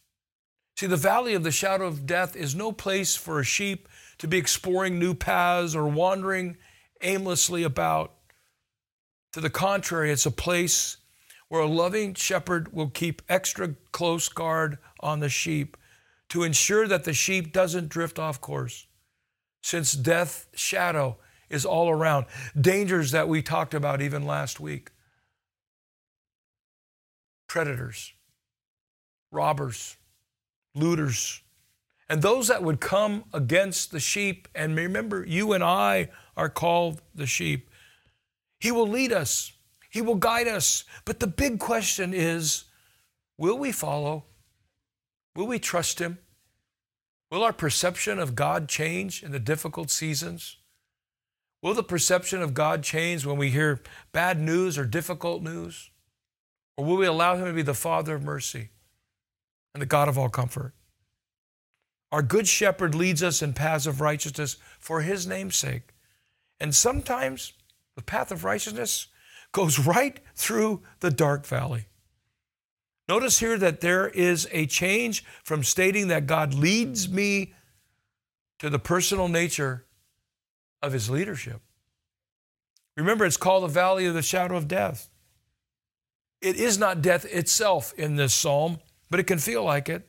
See, 0.76 0.86
the 0.86 0.96
valley 0.96 1.34
of 1.34 1.42
the 1.42 1.50
shadow 1.50 1.86
of 1.86 2.06
death 2.06 2.36
is 2.36 2.54
no 2.54 2.72
place 2.72 3.16
for 3.16 3.40
a 3.40 3.44
sheep 3.44 3.88
to 4.18 4.28
be 4.28 4.38
exploring 4.38 4.98
new 4.98 5.14
paths 5.14 5.74
or 5.74 5.86
wandering 5.86 6.56
aimlessly 7.02 7.62
about. 7.62 8.12
To 9.32 9.40
the 9.40 9.50
contrary, 9.50 10.10
it's 10.10 10.26
a 10.26 10.30
place 10.30 10.96
where 11.48 11.62
a 11.62 11.66
loving 11.66 12.14
shepherd 12.14 12.72
will 12.72 12.88
keep 12.88 13.22
extra 13.28 13.74
close 13.92 14.28
guard 14.28 14.78
on 15.00 15.20
the 15.20 15.28
sheep 15.28 15.76
to 16.30 16.42
ensure 16.42 16.88
that 16.88 17.04
the 17.04 17.12
sheep 17.12 17.52
doesn't 17.52 17.88
drift 17.88 18.18
off 18.18 18.40
course. 18.40 18.86
Since 19.66 19.94
death 19.94 20.46
shadow 20.54 21.16
is 21.50 21.66
all 21.66 21.90
around, 21.90 22.26
dangers 22.60 23.10
that 23.10 23.26
we 23.26 23.42
talked 23.42 23.74
about 23.74 24.00
even 24.00 24.24
last 24.24 24.60
week 24.60 24.92
predators, 27.48 28.12
robbers, 29.32 29.96
looters, 30.76 31.42
and 32.08 32.22
those 32.22 32.46
that 32.46 32.62
would 32.62 32.80
come 32.80 33.24
against 33.34 33.90
the 33.90 33.98
sheep. 33.98 34.46
And 34.54 34.76
remember, 34.76 35.24
you 35.26 35.52
and 35.52 35.64
I 35.64 36.10
are 36.36 36.48
called 36.48 37.02
the 37.12 37.26
sheep. 37.26 37.68
He 38.60 38.70
will 38.70 38.86
lead 38.86 39.12
us, 39.12 39.52
He 39.90 40.00
will 40.00 40.14
guide 40.14 40.46
us. 40.46 40.84
But 41.04 41.18
the 41.18 41.26
big 41.26 41.58
question 41.58 42.14
is 42.14 42.66
will 43.36 43.58
we 43.58 43.72
follow? 43.72 44.26
Will 45.34 45.48
we 45.48 45.58
trust 45.58 45.98
Him? 45.98 46.18
Will 47.30 47.42
our 47.42 47.52
perception 47.52 48.18
of 48.18 48.34
God 48.34 48.68
change 48.68 49.22
in 49.22 49.32
the 49.32 49.38
difficult 49.40 49.90
seasons? 49.90 50.56
Will 51.62 51.74
the 51.74 51.82
perception 51.82 52.42
of 52.42 52.54
God 52.54 52.82
change 52.82 53.26
when 53.26 53.36
we 53.36 53.50
hear 53.50 53.82
bad 54.12 54.40
news 54.40 54.78
or 54.78 54.84
difficult 54.84 55.42
news? 55.42 55.90
Or 56.76 56.84
will 56.84 56.96
we 56.96 57.06
allow 57.06 57.36
Him 57.36 57.46
to 57.46 57.52
be 57.52 57.62
the 57.62 57.74
Father 57.74 58.14
of 58.14 58.22
mercy 58.22 58.70
and 59.74 59.82
the 59.82 59.86
God 59.86 60.08
of 60.08 60.16
all 60.16 60.28
comfort? 60.28 60.74
Our 62.12 62.22
good 62.22 62.46
shepherd 62.46 62.94
leads 62.94 63.22
us 63.22 63.42
in 63.42 63.52
paths 63.52 63.86
of 63.86 64.00
righteousness 64.00 64.56
for 64.78 65.02
his 65.02 65.26
name's 65.26 65.56
sake. 65.56 65.94
And 66.60 66.74
sometimes 66.74 67.52
the 67.96 68.02
path 68.02 68.30
of 68.30 68.44
righteousness 68.44 69.08
goes 69.52 69.78
right 69.86 70.20
through 70.34 70.82
the 71.00 71.10
dark 71.10 71.44
valley. 71.46 71.86
Notice 73.08 73.38
here 73.38 73.56
that 73.58 73.80
there 73.80 74.08
is 74.08 74.48
a 74.50 74.66
change 74.66 75.24
from 75.44 75.62
stating 75.62 76.08
that 76.08 76.26
God 76.26 76.54
leads 76.54 77.08
me 77.08 77.54
to 78.58 78.68
the 78.68 78.78
personal 78.78 79.28
nature 79.28 79.86
of 80.82 80.92
his 80.92 81.08
leadership. 81.08 81.60
Remember, 82.96 83.24
it's 83.24 83.36
called 83.36 83.64
the 83.64 83.68
valley 83.68 84.06
of 84.06 84.14
the 84.14 84.22
shadow 84.22 84.56
of 84.56 84.66
death. 84.66 85.08
It 86.40 86.56
is 86.56 86.78
not 86.78 87.02
death 87.02 87.24
itself 87.26 87.92
in 87.96 88.16
this 88.16 88.34
psalm, 88.34 88.78
but 89.10 89.20
it 89.20 89.26
can 89.26 89.38
feel 89.38 89.62
like 89.62 89.88
it. 89.88 90.08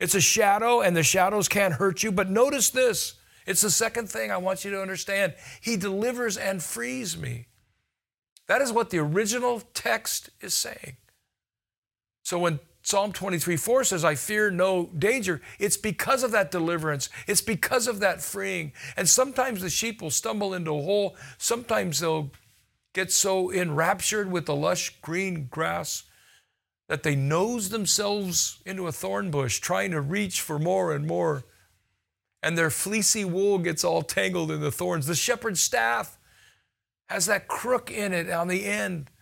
It's 0.00 0.14
a 0.14 0.20
shadow, 0.20 0.80
and 0.80 0.96
the 0.96 1.02
shadows 1.02 1.48
can't 1.48 1.74
hurt 1.74 2.02
you. 2.02 2.12
But 2.12 2.30
notice 2.30 2.70
this 2.70 3.14
it's 3.46 3.60
the 3.60 3.70
second 3.70 4.10
thing 4.10 4.30
I 4.30 4.36
want 4.38 4.64
you 4.64 4.72
to 4.72 4.82
understand. 4.82 5.34
He 5.60 5.76
delivers 5.76 6.36
and 6.36 6.62
frees 6.62 7.16
me. 7.16 7.46
That 8.48 8.60
is 8.60 8.72
what 8.72 8.90
the 8.90 8.98
original 8.98 9.60
text 9.72 10.30
is 10.40 10.52
saying. 10.52 10.96
So 12.26 12.40
when 12.40 12.58
Psalm 12.82 13.12
23 13.12 13.56
4 13.56 13.84
says, 13.84 14.04
I 14.04 14.16
fear 14.16 14.50
no 14.50 14.86
danger, 14.86 15.40
it's 15.60 15.76
because 15.76 16.24
of 16.24 16.32
that 16.32 16.50
deliverance. 16.50 17.08
It's 17.28 17.40
because 17.40 17.86
of 17.86 18.00
that 18.00 18.20
freeing. 18.20 18.72
And 18.96 19.08
sometimes 19.08 19.60
the 19.60 19.70
sheep 19.70 20.02
will 20.02 20.10
stumble 20.10 20.52
into 20.52 20.72
a 20.72 20.82
hole. 20.82 21.14
Sometimes 21.38 22.00
they'll 22.00 22.32
get 22.94 23.12
so 23.12 23.52
enraptured 23.52 24.28
with 24.28 24.46
the 24.46 24.56
lush 24.56 24.96
green 25.02 25.46
grass 25.48 26.02
that 26.88 27.04
they 27.04 27.14
nose 27.14 27.68
themselves 27.68 28.60
into 28.66 28.88
a 28.88 28.92
thorn 28.92 29.30
bush, 29.30 29.60
trying 29.60 29.92
to 29.92 30.00
reach 30.00 30.40
for 30.40 30.58
more 30.58 30.92
and 30.92 31.06
more. 31.06 31.44
And 32.42 32.58
their 32.58 32.70
fleecy 32.70 33.24
wool 33.24 33.58
gets 33.58 33.84
all 33.84 34.02
tangled 34.02 34.50
in 34.50 34.60
the 34.60 34.72
thorns. 34.72 35.06
The 35.06 35.14
shepherd's 35.14 35.60
staff 35.60 36.18
has 37.08 37.26
that 37.26 37.46
crook 37.46 37.88
in 37.88 38.12
it 38.12 38.28
on 38.30 38.48
the 38.48 38.64
end, 38.64 39.12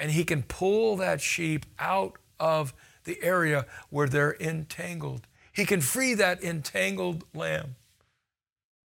and 0.00 0.10
he 0.10 0.24
can 0.24 0.42
pull 0.42 0.96
that 0.96 1.20
sheep 1.20 1.64
out 1.78 2.17
of 2.38 2.74
the 3.04 3.22
area 3.22 3.66
where 3.90 4.08
they're 4.08 4.36
entangled. 4.40 5.26
He 5.52 5.64
can 5.64 5.80
free 5.80 6.14
that 6.14 6.42
entangled 6.42 7.24
lamb. 7.34 7.76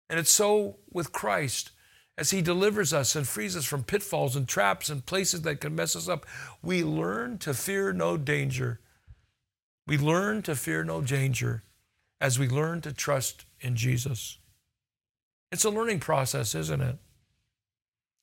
And 0.10 0.20
it's 0.20 0.31
so 0.31 0.77
with 0.91 1.12
Christ 1.12 1.72
as 2.17 2.31
He 2.31 2.41
delivers 2.41 2.93
us 2.93 3.15
and 3.15 3.27
frees 3.27 3.55
us 3.55 3.65
from 3.65 3.84
pitfalls 3.84 4.36
and 4.36 4.48
traps 4.48 4.89
and 4.89 5.05
places 5.05 5.41
that 5.41 5.62
can 5.62 5.75
mess 5.75 5.96
us 5.96 6.08
up, 6.08 6.25
we 6.62 6.84
learn 6.84 7.38
to 7.39 7.53
fear 7.53 7.93
no 7.93 8.17
danger. 8.17 8.79
We 9.88 9.98
learn 9.98 10.41
to 10.43 10.55
fear 10.55 10.84
no 10.84 11.01
danger 11.01 11.63
as 12.20 12.38
we 12.38 12.48
learn 12.48 12.81
to 12.81 12.93
trust 12.93 13.46
in 13.60 13.75
Jesus. 13.75 14.38
It's 15.51 15.65
a 15.65 15.70
learning 15.70 16.00
process, 16.00 16.53
isn't 16.53 16.81
it? 16.81 16.98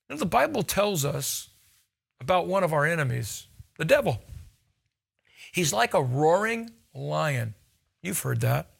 And 0.08 0.18
the 0.18 0.26
Bible 0.26 0.62
tells 0.62 1.04
us 1.04 1.50
about 2.20 2.46
one 2.46 2.64
of 2.64 2.72
our 2.72 2.86
enemies, 2.86 3.48
the 3.78 3.84
devil. 3.84 4.22
He's 5.58 5.72
like 5.72 5.92
a 5.92 6.00
roaring 6.00 6.70
lion. 6.94 7.54
You've 8.00 8.20
heard 8.20 8.42
that. 8.42 8.70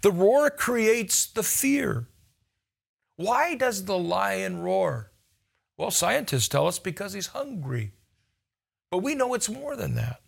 The 0.00 0.12
roar 0.12 0.48
creates 0.48 1.26
the 1.26 1.42
fear. 1.42 2.06
Why 3.16 3.56
does 3.56 3.86
the 3.86 3.98
lion 3.98 4.60
roar? 4.60 5.10
Well, 5.76 5.90
scientists 5.90 6.46
tell 6.46 6.68
us 6.68 6.78
because 6.78 7.14
he's 7.14 7.26
hungry. 7.26 7.94
But 8.92 8.98
we 8.98 9.16
know 9.16 9.34
it's 9.34 9.48
more 9.48 9.74
than 9.74 9.96
that. 9.96 10.20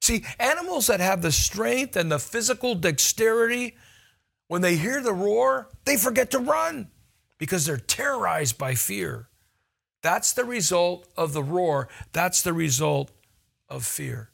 See, 0.00 0.24
animals 0.38 0.86
that 0.86 1.00
have 1.00 1.20
the 1.20 1.30
strength 1.30 1.94
and 1.94 2.10
the 2.10 2.18
physical 2.18 2.74
dexterity, 2.74 3.76
when 4.48 4.62
they 4.62 4.76
hear 4.76 5.02
the 5.02 5.12
roar, 5.12 5.68
they 5.84 5.98
forget 5.98 6.30
to 6.30 6.38
run 6.38 6.88
because 7.36 7.66
they're 7.66 7.76
terrorized 7.76 8.56
by 8.56 8.74
fear. 8.76 9.28
That's 10.00 10.32
the 10.32 10.46
result 10.46 11.06
of 11.18 11.34
the 11.34 11.44
roar. 11.44 11.88
That's 12.12 12.40
the 12.40 12.54
result 12.54 13.10
of 13.68 13.84
fear. 13.84 14.29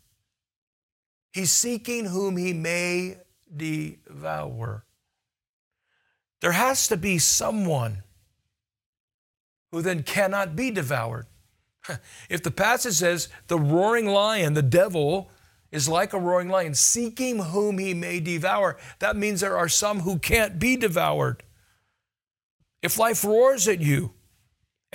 He's 1.37 1.51
seeking 1.51 2.07
whom 2.07 2.39
he 2.39 2.55
may 2.55 3.19
devour. 3.55 4.87
there 6.41 6.53
has 6.53 6.89
to 6.89 6.97
be 6.97 7.19
someone 7.19 8.03
who 9.71 9.83
then 9.83 10.03
cannot 10.03 10.57
be 10.57 10.71
devoured. 10.71 11.27
If 12.31 12.43
the 12.43 12.51
passage 12.51 12.95
says 12.95 13.29
the 13.49 13.59
roaring 13.59 14.07
lion, 14.07 14.55
the 14.55 14.63
devil, 14.63 15.31
is 15.71 15.91
like 15.91 16.15
a 16.15 16.19
roaring 16.19 16.49
lion, 16.49 16.75
seeking 16.75 17.39
whom 17.39 17.77
he 17.77 17.93
may 17.93 18.19
devour, 18.19 18.79
that 19.01 19.15
means 19.15 19.41
there 19.41 19.59
are 19.59 19.69
some 19.69 20.01
who 20.01 20.19
can't 20.19 20.59
be 20.59 20.75
devoured. 20.75 21.43
If 22.81 22.99
life 22.99 23.23
roars 23.25 23.69
at 23.69 23.81
you, 23.81 24.15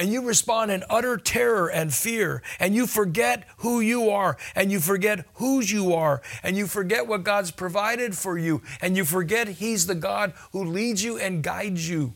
and 0.01 0.12
you 0.12 0.24
respond 0.24 0.72
in 0.72 0.84
utter 0.89 1.15
terror 1.15 1.70
and 1.70 1.93
fear, 1.93 2.41
and 2.60 2.74
you 2.74 2.88
forget 2.88 3.48
who 3.58 3.79
you 3.81 4.10
are, 4.10 4.36
and 4.55 4.72
you 4.72 4.79
forget 4.79 5.27
whose 5.36 5.72
you 5.72 5.93
are, 5.93 6.24
and 6.41 6.58
you 6.58 6.65
forget 6.65 7.05
what 7.05 7.24
God's 7.24 7.51
provided 7.51 8.17
for 8.17 8.36
you, 8.36 8.63
and 8.81 8.98
you 8.98 9.05
forget 9.05 9.48
He's 9.48 9.86
the 9.86 9.93
God 9.93 10.34
who 10.53 10.63
leads 10.63 11.03
you 11.03 11.20
and 11.20 11.43
guides 11.43 11.88
you. 11.88 12.15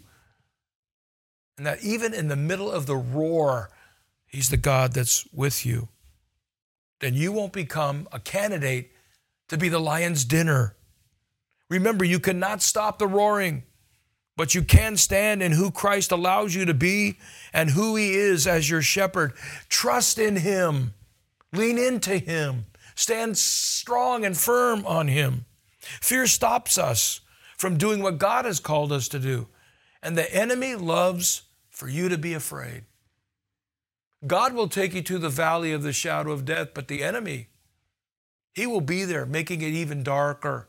And 1.59 1.67
that 1.67 1.83
even 1.83 2.11
in 2.11 2.27
the 2.27 2.35
middle 2.35 2.71
of 2.71 2.87
the 2.87 2.95
roar, 2.95 3.69
He's 4.25 4.49
the 4.49 4.57
God 4.57 4.93
that's 4.93 5.31
with 5.31 5.63
you. 5.63 5.89
Then 7.01 7.13
you 7.13 7.31
won't 7.31 7.53
become 7.53 8.07
a 8.11 8.19
candidate 8.19 8.93
to 9.49 9.59
be 9.59 9.69
the 9.69 9.77
lion's 9.77 10.25
dinner. 10.25 10.75
Remember, 11.69 12.03
you 12.03 12.19
cannot 12.19 12.63
stop 12.63 12.97
the 12.97 13.07
roaring. 13.07 13.61
But 14.37 14.53
you 14.53 14.63
can 14.63 14.97
stand 14.97 15.41
in 15.41 15.53
who 15.53 15.71
Christ 15.71 16.11
allows 16.11 16.53
you 16.53 16.65
to 16.65 16.73
be 16.73 17.17
and 17.53 17.69
who 17.69 17.95
He 17.95 18.13
is 18.13 18.45
as 18.45 18.69
your 18.69 18.81
shepherd. 18.81 19.33
Trust 19.69 20.19
in 20.19 20.35
Him, 20.37 20.93
lean 21.53 21.77
into 21.77 22.17
Him, 22.17 22.65
stand 22.95 23.37
strong 23.37 24.25
and 24.25 24.35
firm 24.37 24.85
on 24.85 25.07
Him. 25.07 25.45
Fear 25.79 26.27
stops 26.27 26.77
us 26.77 27.21
from 27.57 27.77
doing 27.77 28.01
what 28.01 28.17
God 28.17 28.45
has 28.45 28.59
called 28.59 28.91
us 28.91 29.07
to 29.09 29.19
do. 29.19 29.47
And 30.03 30.17
the 30.17 30.33
enemy 30.33 30.75
loves 30.75 31.43
for 31.69 31.87
you 31.87 32.09
to 32.09 32.17
be 32.17 32.33
afraid. 32.33 32.83
God 34.25 34.53
will 34.53 34.67
take 34.67 34.93
you 34.93 35.01
to 35.03 35.17
the 35.17 35.29
valley 35.29 35.71
of 35.71 35.83
the 35.83 35.93
shadow 35.93 36.31
of 36.31 36.45
death, 36.45 36.69
but 36.73 36.87
the 36.87 37.03
enemy, 37.03 37.47
he 38.53 38.65
will 38.65 38.81
be 38.81 39.03
there, 39.03 39.25
making 39.25 39.61
it 39.61 39.73
even 39.73 40.03
darker. 40.03 40.67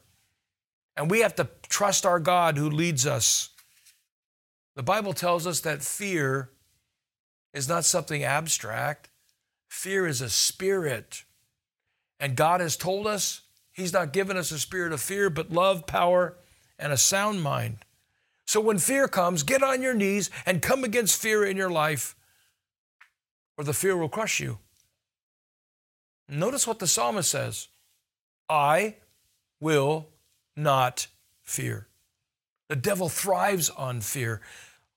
And 0.97 1.11
we 1.11 1.21
have 1.21 1.35
to 1.37 1.49
trust 1.69 2.05
our 2.05 2.19
God 2.19 2.57
who 2.57 2.69
leads 2.69 3.07
us. 3.07 3.51
The 4.77 4.83
Bible 4.83 5.15
tells 5.15 5.47
us 5.47 5.61
that 5.61 5.83
fear 5.83 6.51
is 7.53 7.69
not 7.69 7.85
something 7.85 8.23
abstract, 8.23 9.09
fear 9.69 10.07
is 10.07 10.21
a 10.21 10.31
spirit. 10.31 11.25
And 12.21 12.37
God 12.37 12.61
has 12.61 12.77
told 12.77 13.07
us 13.07 13.43
He's 13.73 13.93
not 13.93 14.15
given 14.15 14.39
us 14.39 14.51
a 14.51 14.59
spirit 14.59 14.93
of 14.93 15.03
fear, 15.03 15.29
but 15.29 15.53
love, 15.53 15.87
power, 15.87 16.35
and 16.79 16.93
a 16.93 16.97
sound 16.97 17.43
mind. 17.43 17.79
So 18.47 18.59
when 18.59 18.79
fear 18.79 19.07
comes, 19.07 19.43
get 19.43 19.63
on 19.63 19.83
your 19.83 19.93
knees 19.93 20.31
and 20.47 20.63
come 20.63 20.83
against 20.83 21.21
fear 21.21 21.45
in 21.45 21.59
your 21.59 21.69
life, 21.69 22.17
or 23.59 23.65
the 23.65 23.75
fear 23.75 23.97
will 23.97 24.09
crush 24.09 24.41
you. 24.41 24.59
Notice 26.29 26.67
what 26.67 26.79
the 26.79 26.87
psalmist 26.87 27.31
says 27.31 27.69
I 28.49 28.97
will 29.61 30.09
not 30.57 31.09
fear. 31.43 31.89
The 32.69 32.77
devil 32.77 33.09
thrives 33.09 33.71
on 33.71 34.01
fear. 34.01 34.41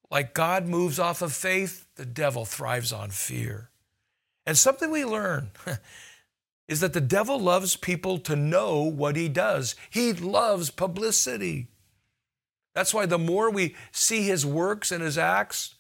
Like 0.10 0.34
God 0.34 0.68
moves 0.68 1.00
off 1.00 1.22
of 1.22 1.34
faith, 1.34 1.86
the 1.96 2.06
devil 2.06 2.46
thrives 2.46 2.92
on 2.92 3.12
fear. 3.12 3.70
And 4.46 4.58
something 4.58 4.90
we 4.90 5.06
learn 5.06 5.52
is 6.68 6.80
that 6.80 6.94
the 6.94 7.02
devil 7.02 7.40
loves 7.40 7.76
people 7.76 8.18
to 8.20 8.36
know 8.36 8.82
what 8.82 9.16
he 9.16 9.30
does. 9.30 9.76
He 9.90 10.14
loves 10.14 10.72
publicity. 10.72 11.68
That's 12.74 12.94
why 12.94 13.06
the 13.06 13.20
more 13.20 13.50
we 13.50 13.76
see 13.92 14.24
his 14.24 14.46
works 14.46 14.92
and 14.92 15.04
his 15.04 15.18
acts, 15.18 15.76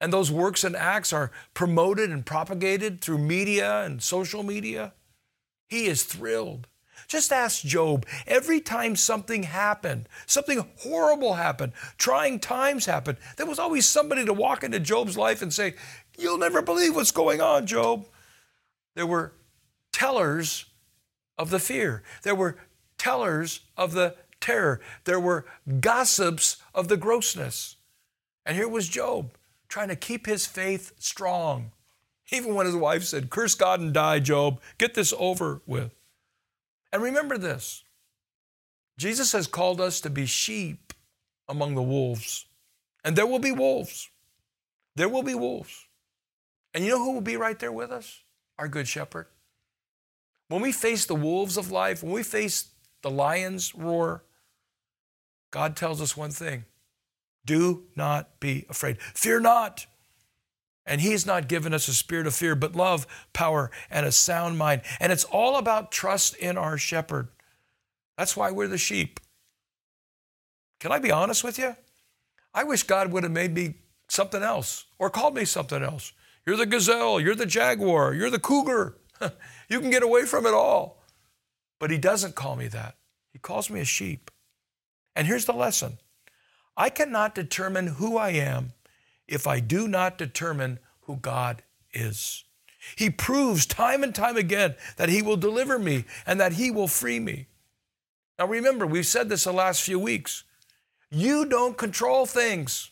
and 0.00 0.12
those 0.12 0.30
works 0.30 0.64
and 0.64 0.76
acts 0.76 1.12
are 1.12 1.30
promoted 1.54 2.10
and 2.10 2.26
propagated 2.26 3.00
through 3.00 3.18
media 3.18 3.82
and 3.84 4.02
social 4.02 4.42
media, 4.42 4.92
he 5.68 5.86
is 5.86 6.04
thrilled. 6.04 6.66
Just 7.06 7.32
ask 7.32 7.62
Job. 7.62 8.06
Every 8.26 8.60
time 8.60 8.96
something 8.96 9.44
happened, 9.44 10.08
something 10.26 10.66
horrible 10.80 11.34
happened, 11.34 11.72
trying 11.98 12.40
times 12.40 12.86
happened, 12.86 13.18
there 13.36 13.46
was 13.46 13.58
always 13.58 13.88
somebody 13.88 14.24
to 14.24 14.32
walk 14.32 14.64
into 14.64 14.80
Job's 14.80 15.16
life 15.16 15.42
and 15.42 15.52
say, 15.52 15.74
You'll 16.18 16.38
never 16.38 16.62
believe 16.62 16.96
what's 16.96 17.10
going 17.10 17.40
on, 17.40 17.66
Job. 17.66 18.06
There 18.94 19.06
were 19.06 19.34
tellers 19.92 20.66
of 21.38 21.50
the 21.50 21.58
fear, 21.58 22.02
there 22.22 22.34
were 22.34 22.56
tellers 22.98 23.60
of 23.76 23.92
the 23.92 24.16
terror, 24.40 24.80
there 25.04 25.20
were 25.20 25.46
gossips 25.80 26.56
of 26.74 26.88
the 26.88 26.96
grossness. 26.96 27.76
And 28.44 28.56
here 28.56 28.68
was 28.68 28.88
Job 28.88 29.32
trying 29.68 29.88
to 29.88 29.96
keep 29.96 30.26
his 30.26 30.46
faith 30.46 30.92
strong. 30.98 31.72
Even 32.30 32.54
when 32.54 32.66
his 32.66 32.74
wife 32.74 33.04
said, 33.04 33.30
Curse 33.30 33.54
God 33.54 33.80
and 33.80 33.92
die, 33.92 34.18
Job, 34.18 34.60
get 34.78 34.94
this 34.94 35.12
over 35.18 35.60
with. 35.66 35.92
And 36.96 37.02
remember 37.02 37.36
this 37.36 37.84
Jesus 38.96 39.32
has 39.32 39.46
called 39.46 39.82
us 39.82 40.00
to 40.00 40.08
be 40.08 40.24
sheep 40.24 40.94
among 41.46 41.74
the 41.74 41.82
wolves. 41.82 42.46
And 43.04 43.14
there 43.14 43.26
will 43.26 43.38
be 43.38 43.52
wolves. 43.52 44.08
There 44.94 45.10
will 45.10 45.22
be 45.22 45.34
wolves. 45.34 45.88
And 46.72 46.86
you 46.86 46.92
know 46.92 47.04
who 47.04 47.12
will 47.12 47.20
be 47.20 47.36
right 47.36 47.58
there 47.58 47.70
with 47.70 47.90
us? 47.90 48.22
Our 48.58 48.66
good 48.66 48.88
shepherd. 48.88 49.26
When 50.48 50.62
we 50.62 50.72
face 50.72 51.04
the 51.04 51.14
wolves 51.14 51.58
of 51.58 51.70
life, 51.70 52.02
when 52.02 52.12
we 52.12 52.22
face 52.22 52.70
the 53.02 53.10
lion's 53.10 53.74
roar, 53.74 54.24
God 55.50 55.76
tells 55.76 56.00
us 56.00 56.16
one 56.16 56.30
thing 56.30 56.64
do 57.44 57.84
not 57.94 58.40
be 58.40 58.64
afraid. 58.70 59.02
Fear 59.02 59.40
not. 59.40 59.84
And 60.86 61.00
He's 61.00 61.26
not 61.26 61.48
given 61.48 61.74
us 61.74 61.88
a 61.88 61.94
spirit 61.94 62.26
of 62.26 62.34
fear, 62.34 62.54
but 62.54 62.76
love, 62.76 63.06
power, 63.32 63.70
and 63.90 64.06
a 64.06 64.12
sound 64.12 64.56
mind. 64.56 64.82
And 65.00 65.12
it's 65.12 65.24
all 65.24 65.56
about 65.56 65.90
trust 65.90 66.36
in 66.36 66.56
our 66.56 66.78
shepherd. 66.78 67.28
That's 68.16 68.36
why 68.36 68.50
we're 68.50 68.68
the 68.68 68.78
sheep. 68.78 69.20
Can 70.78 70.92
I 70.92 70.98
be 70.98 71.10
honest 71.10 71.42
with 71.42 71.58
you? 71.58 71.76
I 72.54 72.64
wish 72.64 72.84
God 72.84 73.12
would 73.12 73.24
have 73.24 73.32
made 73.32 73.54
me 73.54 73.74
something 74.08 74.42
else 74.42 74.86
or 74.98 75.10
called 75.10 75.34
me 75.34 75.44
something 75.44 75.82
else. 75.82 76.12
You're 76.46 76.56
the 76.56 76.66
gazelle, 76.66 77.18
you're 77.18 77.34
the 77.34 77.46
jaguar, 77.46 78.14
you're 78.14 78.30
the 78.30 78.38
cougar. 78.38 78.96
you 79.68 79.80
can 79.80 79.90
get 79.90 80.04
away 80.04 80.24
from 80.24 80.46
it 80.46 80.54
all. 80.54 81.02
But 81.80 81.90
He 81.90 81.98
doesn't 81.98 82.36
call 82.36 82.56
me 82.56 82.68
that. 82.68 82.96
He 83.32 83.38
calls 83.38 83.68
me 83.68 83.80
a 83.80 83.84
sheep. 83.84 84.30
And 85.14 85.26
here's 85.26 85.46
the 85.46 85.52
lesson 85.52 85.98
I 86.76 86.90
cannot 86.90 87.34
determine 87.34 87.88
who 87.88 88.16
I 88.16 88.30
am 88.30 88.72
if 89.28 89.46
I 89.46 89.60
do 89.60 89.88
not 89.88 90.18
determine 90.18 90.78
who 91.02 91.16
God 91.16 91.62
is. 91.92 92.44
He 92.94 93.10
proves 93.10 93.66
time 93.66 94.02
and 94.02 94.14
time 94.14 94.36
again 94.36 94.76
that 94.96 95.08
He 95.08 95.22
will 95.22 95.36
deliver 95.36 95.78
me 95.78 96.04
and 96.26 96.40
that 96.40 96.52
He 96.52 96.70
will 96.70 96.88
free 96.88 97.18
me. 97.18 97.46
Now 98.38 98.46
remember, 98.46 98.86
we've 98.86 99.06
said 99.06 99.28
this 99.28 99.44
the 99.44 99.52
last 99.52 99.82
few 99.82 99.98
weeks. 99.98 100.44
You 101.10 101.46
don't 101.46 101.76
control 101.76 102.26
things. 102.26 102.90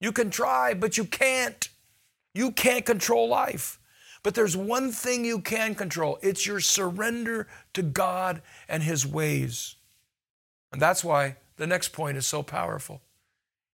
You 0.00 0.12
can 0.12 0.30
try, 0.30 0.74
but 0.74 0.96
you 0.96 1.04
can't. 1.04 1.68
You 2.32 2.52
can't 2.52 2.84
control 2.84 3.28
life. 3.28 3.78
But 4.22 4.34
there's 4.34 4.56
one 4.56 4.90
thing 4.90 5.24
you 5.24 5.40
can 5.40 5.74
control 5.74 6.18
it's 6.22 6.46
your 6.46 6.60
surrender 6.60 7.46
to 7.74 7.82
God 7.82 8.42
and 8.68 8.82
His 8.82 9.06
ways. 9.06 9.76
And 10.72 10.80
that's 10.80 11.04
why 11.04 11.36
the 11.56 11.66
next 11.66 11.92
point 11.92 12.16
is 12.16 12.26
so 12.26 12.42
powerful. 12.42 13.02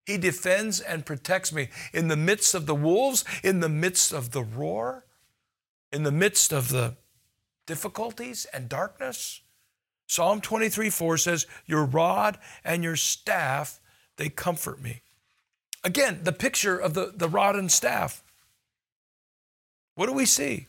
He 0.06 0.18
defends 0.18 0.80
and 0.80 1.06
protects 1.06 1.52
me 1.52 1.68
in 1.92 2.08
the 2.08 2.16
midst 2.16 2.54
of 2.54 2.66
the 2.66 2.74
wolves, 2.74 3.24
in 3.42 3.60
the 3.60 3.68
midst 3.68 4.12
of 4.12 4.32
the 4.32 4.42
roar, 4.42 5.04
in 5.92 6.02
the 6.02 6.12
midst 6.12 6.52
of 6.52 6.68
the 6.68 6.96
difficulties 7.66 8.46
and 8.52 8.68
darkness. 8.68 9.42
Psalm 10.06 10.40
23 10.40 10.90
4 10.90 11.16
says, 11.16 11.46
Your 11.66 11.84
rod 11.84 12.38
and 12.64 12.82
your 12.82 12.96
staff, 12.96 13.80
they 14.16 14.28
comfort 14.28 14.80
me. 14.82 15.02
Again, 15.84 16.20
the 16.24 16.32
picture 16.32 16.76
of 16.76 16.94
the, 16.94 17.12
the 17.14 17.28
rod 17.28 17.56
and 17.56 17.70
staff. 17.70 18.22
What 19.94 20.06
do 20.06 20.12
we 20.12 20.26
see? 20.26 20.66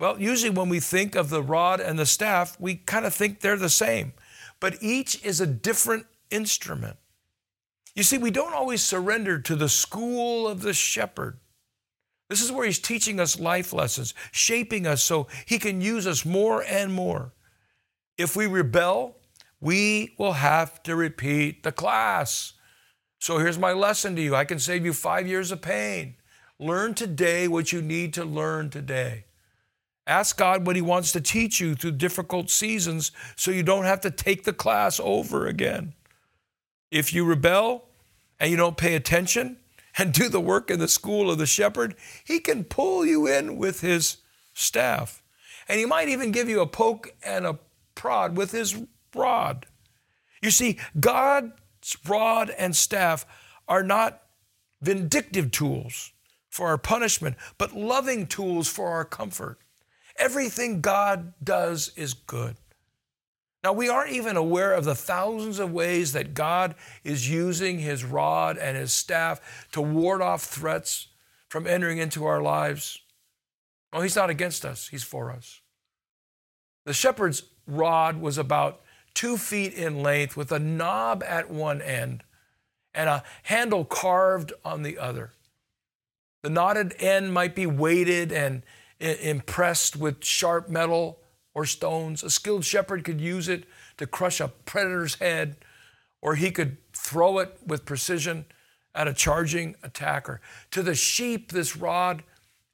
Well, 0.00 0.20
usually 0.20 0.50
when 0.50 0.68
we 0.68 0.80
think 0.80 1.14
of 1.14 1.30
the 1.30 1.42
rod 1.42 1.80
and 1.80 1.98
the 1.98 2.06
staff, 2.06 2.58
we 2.58 2.76
kind 2.76 3.06
of 3.06 3.14
think 3.14 3.40
they're 3.40 3.56
the 3.56 3.68
same, 3.68 4.14
but 4.58 4.78
each 4.80 5.22
is 5.24 5.40
a 5.40 5.46
different 5.46 6.06
instrument. 6.30 6.96
You 7.94 8.02
see, 8.02 8.18
we 8.18 8.30
don't 8.30 8.54
always 8.54 8.82
surrender 8.82 9.38
to 9.40 9.54
the 9.54 9.68
school 9.68 10.48
of 10.48 10.62
the 10.62 10.72
shepherd. 10.72 11.38
This 12.30 12.40
is 12.40 12.50
where 12.50 12.64
he's 12.64 12.78
teaching 12.78 13.20
us 13.20 13.38
life 13.38 13.74
lessons, 13.74 14.14
shaping 14.30 14.86
us 14.86 15.02
so 15.02 15.26
he 15.44 15.58
can 15.58 15.82
use 15.82 16.06
us 16.06 16.24
more 16.24 16.62
and 16.62 16.92
more. 16.92 17.34
If 18.16 18.34
we 18.36 18.46
rebel, 18.46 19.16
we 19.60 20.14
will 20.18 20.32
have 20.32 20.82
to 20.84 20.96
repeat 20.96 21.62
the 21.62 21.72
class. 21.72 22.54
So 23.20 23.38
here's 23.38 23.58
my 23.58 23.72
lesson 23.72 24.16
to 24.16 24.22
you 24.22 24.34
I 24.34 24.46
can 24.46 24.58
save 24.58 24.84
you 24.84 24.94
five 24.94 25.26
years 25.26 25.50
of 25.50 25.60
pain. 25.60 26.16
Learn 26.58 26.94
today 26.94 27.48
what 27.48 27.72
you 27.72 27.82
need 27.82 28.14
to 28.14 28.24
learn 28.24 28.70
today. 28.70 29.26
Ask 30.06 30.36
God 30.38 30.66
what 30.66 30.76
He 30.76 30.82
wants 30.82 31.12
to 31.12 31.20
teach 31.20 31.60
you 31.60 31.74
through 31.74 31.92
difficult 31.92 32.50
seasons 32.50 33.12
so 33.36 33.50
you 33.50 33.62
don't 33.62 33.84
have 33.84 34.00
to 34.00 34.10
take 34.10 34.44
the 34.44 34.52
class 34.52 34.98
over 34.98 35.46
again. 35.46 35.94
If 36.92 37.14
you 37.14 37.24
rebel 37.24 37.88
and 38.38 38.50
you 38.50 38.56
don't 38.58 38.76
pay 38.76 38.94
attention 38.94 39.56
and 39.96 40.12
do 40.12 40.28
the 40.28 40.40
work 40.40 40.70
in 40.70 40.78
the 40.78 40.86
school 40.86 41.30
of 41.30 41.38
the 41.38 41.46
shepherd, 41.46 41.96
he 42.22 42.38
can 42.38 42.64
pull 42.64 43.06
you 43.06 43.26
in 43.26 43.56
with 43.56 43.80
his 43.80 44.18
staff. 44.52 45.22
And 45.68 45.80
he 45.80 45.86
might 45.86 46.08
even 46.08 46.32
give 46.32 46.50
you 46.50 46.60
a 46.60 46.66
poke 46.66 47.14
and 47.24 47.46
a 47.46 47.58
prod 47.94 48.36
with 48.36 48.52
his 48.52 48.76
rod. 49.14 49.64
You 50.42 50.50
see, 50.50 50.78
God's 51.00 51.96
rod 52.06 52.50
and 52.50 52.76
staff 52.76 53.24
are 53.66 53.82
not 53.82 54.20
vindictive 54.82 55.50
tools 55.50 56.12
for 56.50 56.68
our 56.68 56.78
punishment, 56.78 57.36
but 57.56 57.74
loving 57.74 58.26
tools 58.26 58.68
for 58.68 58.88
our 58.88 59.06
comfort. 59.06 59.58
Everything 60.18 60.82
God 60.82 61.32
does 61.42 61.92
is 61.96 62.12
good. 62.12 62.56
Now, 63.64 63.72
we 63.72 63.88
aren't 63.88 64.10
even 64.12 64.36
aware 64.36 64.72
of 64.72 64.84
the 64.84 64.94
thousands 64.94 65.60
of 65.60 65.72
ways 65.72 66.12
that 66.14 66.34
God 66.34 66.74
is 67.04 67.30
using 67.30 67.78
his 67.78 68.04
rod 68.04 68.58
and 68.58 68.76
his 68.76 68.92
staff 68.92 69.68
to 69.72 69.80
ward 69.80 70.20
off 70.20 70.42
threats 70.42 71.08
from 71.48 71.66
entering 71.66 71.98
into 71.98 72.24
our 72.24 72.42
lives. 72.42 72.98
Well, 73.92 74.02
he's 74.02 74.16
not 74.16 74.30
against 74.30 74.64
us, 74.64 74.88
he's 74.88 75.04
for 75.04 75.30
us. 75.30 75.60
The 76.86 76.92
shepherd's 76.92 77.44
rod 77.66 78.20
was 78.20 78.36
about 78.36 78.80
two 79.14 79.36
feet 79.36 79.74
in 79.74 80.02
length 80.02 80.36
with 80.36 80.50
a 80.50 80.58
knob 80.58 81.22
at 81.22 81.50
one 81.50 81.80
end 81.80 82.24
and 82.94 83.08
a 83.08 83.22
handle 83.44 83.84
carved 83.84 84.52
on 84.64 84.82
the 84.82 84.98
other. 84.98 85.32
The 86.42 86.50
knotted 86.50 86.94
end 86.98 87.32
might 87.32 87.54
be 87.54 87.66
weighted 87.66 88.32
and 88.32 88.62
impressed 88.98 89.96
with 89.96 90.24
sharp 90.24 90.68
metal 90.68 91.18
or 91.54 91.64
stones. 91.64 92.22
A 92.22 92.30
skilled 92.30 92.64
shepherd 92.64 93.04
could 93.04 93.20
use 93.20 93.48
it 93.48 93.64
to 93.98 94.06
crush 94.06 94.40
a 94.40 94.48
predator's 94.48 95.16
head, 95.16 95.56
or 96.20 96.34
he 96.34 96.50
could 96.50 96.76
throw 96.92 97.38
it 97.38 97.58
with 97.66 97.84
precision 97.84 98.46
at 98.94 99.08
a 99.08 99.14
charging 99.14 99.74
attacker. 99.82 100.40
To 100.70 100.82
the 100.82 100.94
sheep, 100.94 101.52
this 101.52 101.76
rod 101.76 102.22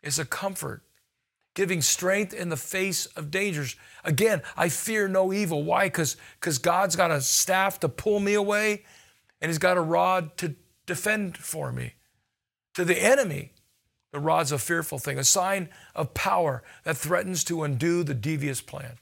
is 0.02 0.18
a 0.18 0.24
comfort, 0.24 0.82
giving 1.54 1.80
strength 1.80 2.32
in 2.32 2.48
the 2.48 2.56
face 2.56 3.06
of 3.06 3.30
dangers. 3.30 3.76
Again, 4.04 4.42
I 4.56 4.68
fear 4.68 5.08
no 5.08 5.32
evil. 5.32 5.64
Why? 5.64 5.86
Because 5.86 6.16
God's 6.58 6.96
got 6.96 7.10
a 7.10 7.20
staff 7.20 7.80
to 7.80 7.88
pull 7.88 8.20
me 8.20 8.34
away, 8.34 8.84
and 9.40 9.48
He's 9.48 9.58
got 9.58 9.76
a 9.76 9.82
rod 9.82 10.36
to 10.38 10.54
defend 10.86 11.36
for 11.36 11.72
me. 11.72 11.94
To 12.74 12.84
the 12.84 13.02
enemy, 13.02 13.52
the 14.12 14.20
rod's 14.20 14.52
a 14.52 14.58
fearful 14.58 14.98
thing, 14.98 15.18
a 15.18 15.24
sign 15.24 15.68
of 15.94 16.14
power 16.14 16.62
that 16.84 16.96
threatens 16.96 17.44
to 17.44 17.62
undo 17.62 18.02
the 18.02 18.14
devious 18.14 18.60
plan. 18.60 18.98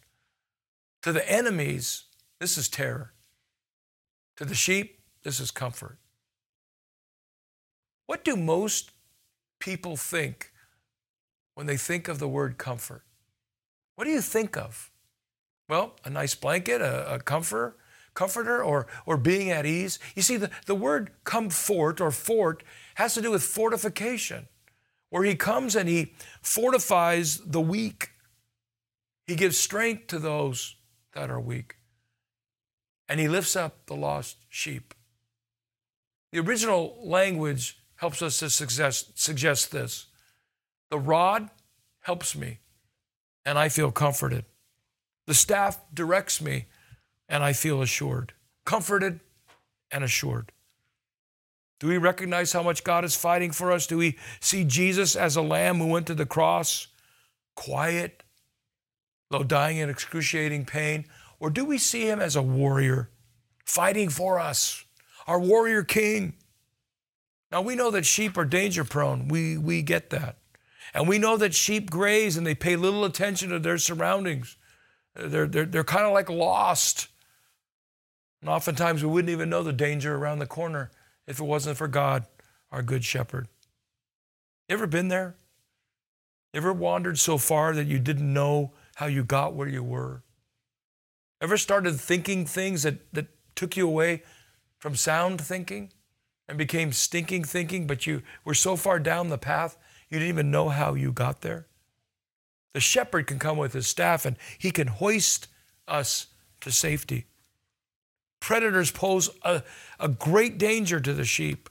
To 1.03 1.13
the 1.13 1.31
enemies, 1.31 2.05
this 2.41 2.59
is 2.59 2.69
terror. 2.69 3.13
To 4.37 4.45
the 4.45 4.55
sheep, 4.55 5.01
this 5.23 5.39
is 5.39 5.51
comfort. 5.51 5.99
What 8.07 8.25
do 8.25 8.37
most 8.37 8.91
people 9.61 9.97
think 9.97 10.53
when 11.55 11.67
they 11.67 11.77
think 11.77 12.09
of 12.09 12.19
the 12.19 12.29
word 12.29 12.59
comfort? 12.59 13.03
What 13.95 14.05
do 14.05 14.11
you 14.11 14.21
think 14.21 14.57
of? 14.57 14.91
Well, 15.69 15.95
a 16.05 16.11
nice 16.11 16.35
blanket, 16.35 16.81
a, 16.81 17.15
a 17.15 17.19
comforter, 17.19 17.77
comforter, 18.15 18.63
or, 18.63 18.87
or 19.05 19.17
being 19.17 19.51
at 19.51 19.67
ease. 19.67 19.99
You 20.15 20.23
see, 20.23 20.37
the, 20.37 20.51
the 20.67 20.75
word 20.75 21.11
comfort 21.25 22.01
or 22.01 22.11
fort 22.11 22.63
has 22.97 23.15
to 23.15 23.23
do 23.23 23.31
with 23.31 23.43
fortification 23.43 24.49
where 25.11 25.25
he 25.25 25.35
comes 25.35 25.77
and 25.77 25.89
he 25.89 26.15
fortifies 26.43 27.39
the 27.39 27.61
weak. 27.61 28.11
He 29.27 29.35
gives 29.35 29.59
strength 29.59 30.09
to 30.09 30.19
those 30.19 30.77
that 31.15 31.31
are 31.31 31.41
weak. 31.41 31.77
And 33.09 33.21
he 33.21 33.29
lifts 33.29 33.57
up 33.57 33.87
the 33.87 33.95
lost 33.95 34.37
sheep. 34.49 34.95
The 36.33 36.41
original 36.41 36.99
language 37.03 37.79
helps 37.97 38.21
us 38.21 38.39
to 38.41 38.51
suggest, 38.51 39.19
suggest 39.19 39.71
this 39.73 40.07
the 40.91 40.99
rod 40.99 41.51
helps 42.01 42.37
me, 42.37 42.61
and 43.45 43.59
I 43.59 43.69
feel 43.69 43.91
comforted. 43.91 44.45
The 45.27 45.35
staff 45.35 45.81
directs 45.93 46.41
me, 46.41 46.67
and 47.29 47.43
I 47.43 47.53
feel 47.53 47.83
assured. 47.83 48.33
Comforted 48.65 49.21
and 49.91 50.05
assured. 50.05 50.53
Do 51.79 51.89
we 51.89 51.99
recognize 51.99 52.53
how 52.53 52.63
much 52.63 52.85
God 52.85 53.05
is 53.05 53.15
fighting 53.15 53.51
for 53.51 53.71
us? 53.71 53.87
Do 53.87 53.99
we 53.99 54.17
see 54.41 54.65
Jesus 54.65 55.15
as 55.15 55.37
a 55.37 55.43
lamb 55.43 55.79
who 55.79 55.89
went 55.89 56.07
to 56.07 56.15
the 56.15 56.25
cross, 56.25 56.89
quiet, 57.55 58.23
though 59.31 59.43
dying 59.43 59.77
in 59.77 59.91
excruciating 59.91 60.65
pain? 60.65 61.05
Or 61.39 61.51
do 61.51 61.65
we 61.65 61.77
see 61.77 62.09
him 62.09 62.21
as 62.21 62.35
a 62.35 62.43
warrior, 62.43 63.11
fighting 63.65 64.09
for 64.09 64.39
us, 64.39 64.85
our 65.27 65.39
warrior 65.39 65.83
king? 65.83 66.35
Now, 67.53 67.61
we 67.61 67.77
know 67.77 67.91
that 67.91 68.07
sheep 68.07 68.39
are 68.39 68.47
danger 68.47 68.85
prone. 68.85 69.29
We, 69.29 69.59
we 69.59 69.83
get 69.83 70.11
that. 70.11 70.39
And 70.95 71.07
we 71.07 71.19
know 71.19 71.37
that 71.37 71.55
sheep 71.55 71.91
graze 71.91 72.39
and 72.39 72.47
they 72.47 72.55
pay 72.55 72.77
little 72.77 73.05
attention 73.05 73.51
to 73.51 73.59
their 73.59 73.77
surroundings. 73.77 74.57
They're, 75.15 75.47
they're, 75.47 75.67
they're 75.67 75.85
kind 75.85 76.07
of 76.07 76.13
like 76.13 76.31
lost. 76.31 77.09
And 78.41 78.49
oftentimes 78.49 79.03
we 79.05 79.11
wouldn't 79.11 79.31
even 79.31 79.51
know 79.51 79.63
the 79.63 79.73
danger 79.73 80.17
around 80.17 80.39
the 80.39 80.47
corner 80.47 80.91
if 81.27 81.41
it 81.41 81.45
wasn't 81.45 81.77
for 81.77 81.89
God, 81.89 82.27
our 82.71 82.83
good 82.83 83.05
shepherd. 83.05 83.49
Ever 84.69 84.87
been 84.87 85.09
there? 85.09 85.37
Ever 86.55 86.73
wandered 86.73 87.19
so 87.19 87.39
far 87.39 87.75
that 87.75 87.87
you 87.87 87.99
didn't 87.99 88.33
know 88.33 88.73
how 88.97 89.07
you 89.07 89.25
got 89.25 89.55
where 89.55 89.69
you 89.69 89.83
were? 89.83 90.23
Ever 91.41 91.57
started 91.57 92.01
thinking 92.01 92.47
things 92.47 92.83
that, 92.83 93.13
that 93.13 93.27
took 93.55 93.77
you 93.77 93.87
away 93.87 94.23
from 94.79 94.95
sound 94.95 95.41
thinking 95.41 95.93
and 96.49 96.57
became 96.57 96.93
stinking 96.93 97.45
thinking, 97.45 97.87
but 97.87 98.07
you 98.07 98.23
were 98.45 98.55
so 98.55 98.77
far 98.77 98.99
down 98.99 99.29
the 99.29 99.39
path 99.39 99.77
you 100.09 100.19
didn't 100.19 100.35
even 100.35 100.51
know 100.51 100.69
how 100.69 100.95
you 100.95 101.13
got 101.13 101.41
there? 101.41 101.67
The 102.73 102.81
shepherd 102.81 103.27
can 103.27 103.39
come 103.39 103.59
with 103.59 103.73
his 103.73 103.87
staff 103.87 104.25
and 104.25 104.37
he 104.59 104.71
can 104.71 104.87
hoist 104.87 105.49
us 105.89 106.29
to 106.61 106.71
safety. 106.71 107.27
Predators 108.47 108.93
pose 108.93 109.29
a, 109.43 109.65
a 109.99 110.07
great 110.07 110.57
danger 110.57 111.01
to 111.01 111.13
the 111.13 111.25
sheep. 111.25 111.69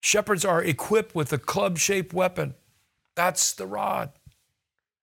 Shepherds 0.00 0.44
are 0.44 0.60
equipped 0.60 1.14
with 1.14 1.32
a 1.32 1.38
club 1.38 1.78
shaped 1.78 2.12
weapon. 2.12 2.56
That's 3.14 3.52
the 3.52 3.64
rod. 3.64 4.10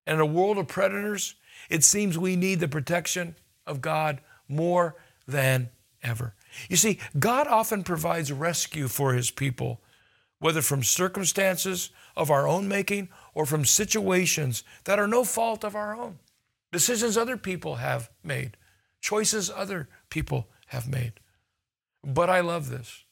And 0.05 0.15
in 0.15 0.19
a 0.19 0.25
world 0.25 0.57
of 0.57 0.67
predators, 0.67 1.35
it 1.69 1.85
seems 1.85 2.17
we 2.17 2.35
need 2.35 2.59
the 2.59 2.67
protection 2.67 3.37
of 3.65 3.79
God 3.79 4.19
more 4.49 4.97
than 5.25 5.69
ever. 6.03 6.35
You 6.67 6.75
see, 6.75 6.99
God 7.17 7.47
often 7.47 7.81
provides 7.85 8.29
rescue 8.29 8.89
for 8.89 9.13
his 9.13 9.31
people, 9.31 9.79
whether 10.39 10.61
from 10.61 10.83
circumstances 10.83 11.89
of 12.17 12.29
our 12.29 12.49
own 12.49 12.67
making 12.67 13.07
or 13.33 13.45
from 13.45 13.63
situations 13.63 14.65
that 14.83 14.99
are 14.99 15.07
no 15.07 15.23
fault 15.23 15.63
of 15.63 15.73
our 15.73 15.95
own, 15.95 16.19
decisions 16.73 17.15
other 17.15 17.37
people 17.37 17.75
have 17.75 18.09
made, 18.25 18.57
choices 18.99 19.49
other 19.49 19.87
people 20.13 20.47
have 20.67 20.87
made. 20.87 21.13
But 22.03 22.29
I 22.29 22.41
love 22.41 22.69
this. 22.69 23.03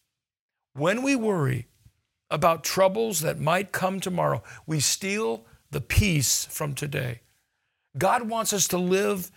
When 0.73 1.01
we 1.01 1.15
worry 1.15 1.67
about 2.29 2.63
troubles 2.63 3.21
that 3.21 3.39
might 3.39 3.71
come 3.71 3.99
tomorrow, 3.99 4.43
we 4.67 4.79
steal 4.79 5.43
the 5.71 5.81
peace 5.81 6.45
from 6.45 6.75
today. 6.75 7.21
God 7.97 8.29
wants 8.29 8.53
us 8.53 8.67
to 8.67 8.77
live 8.77 9.31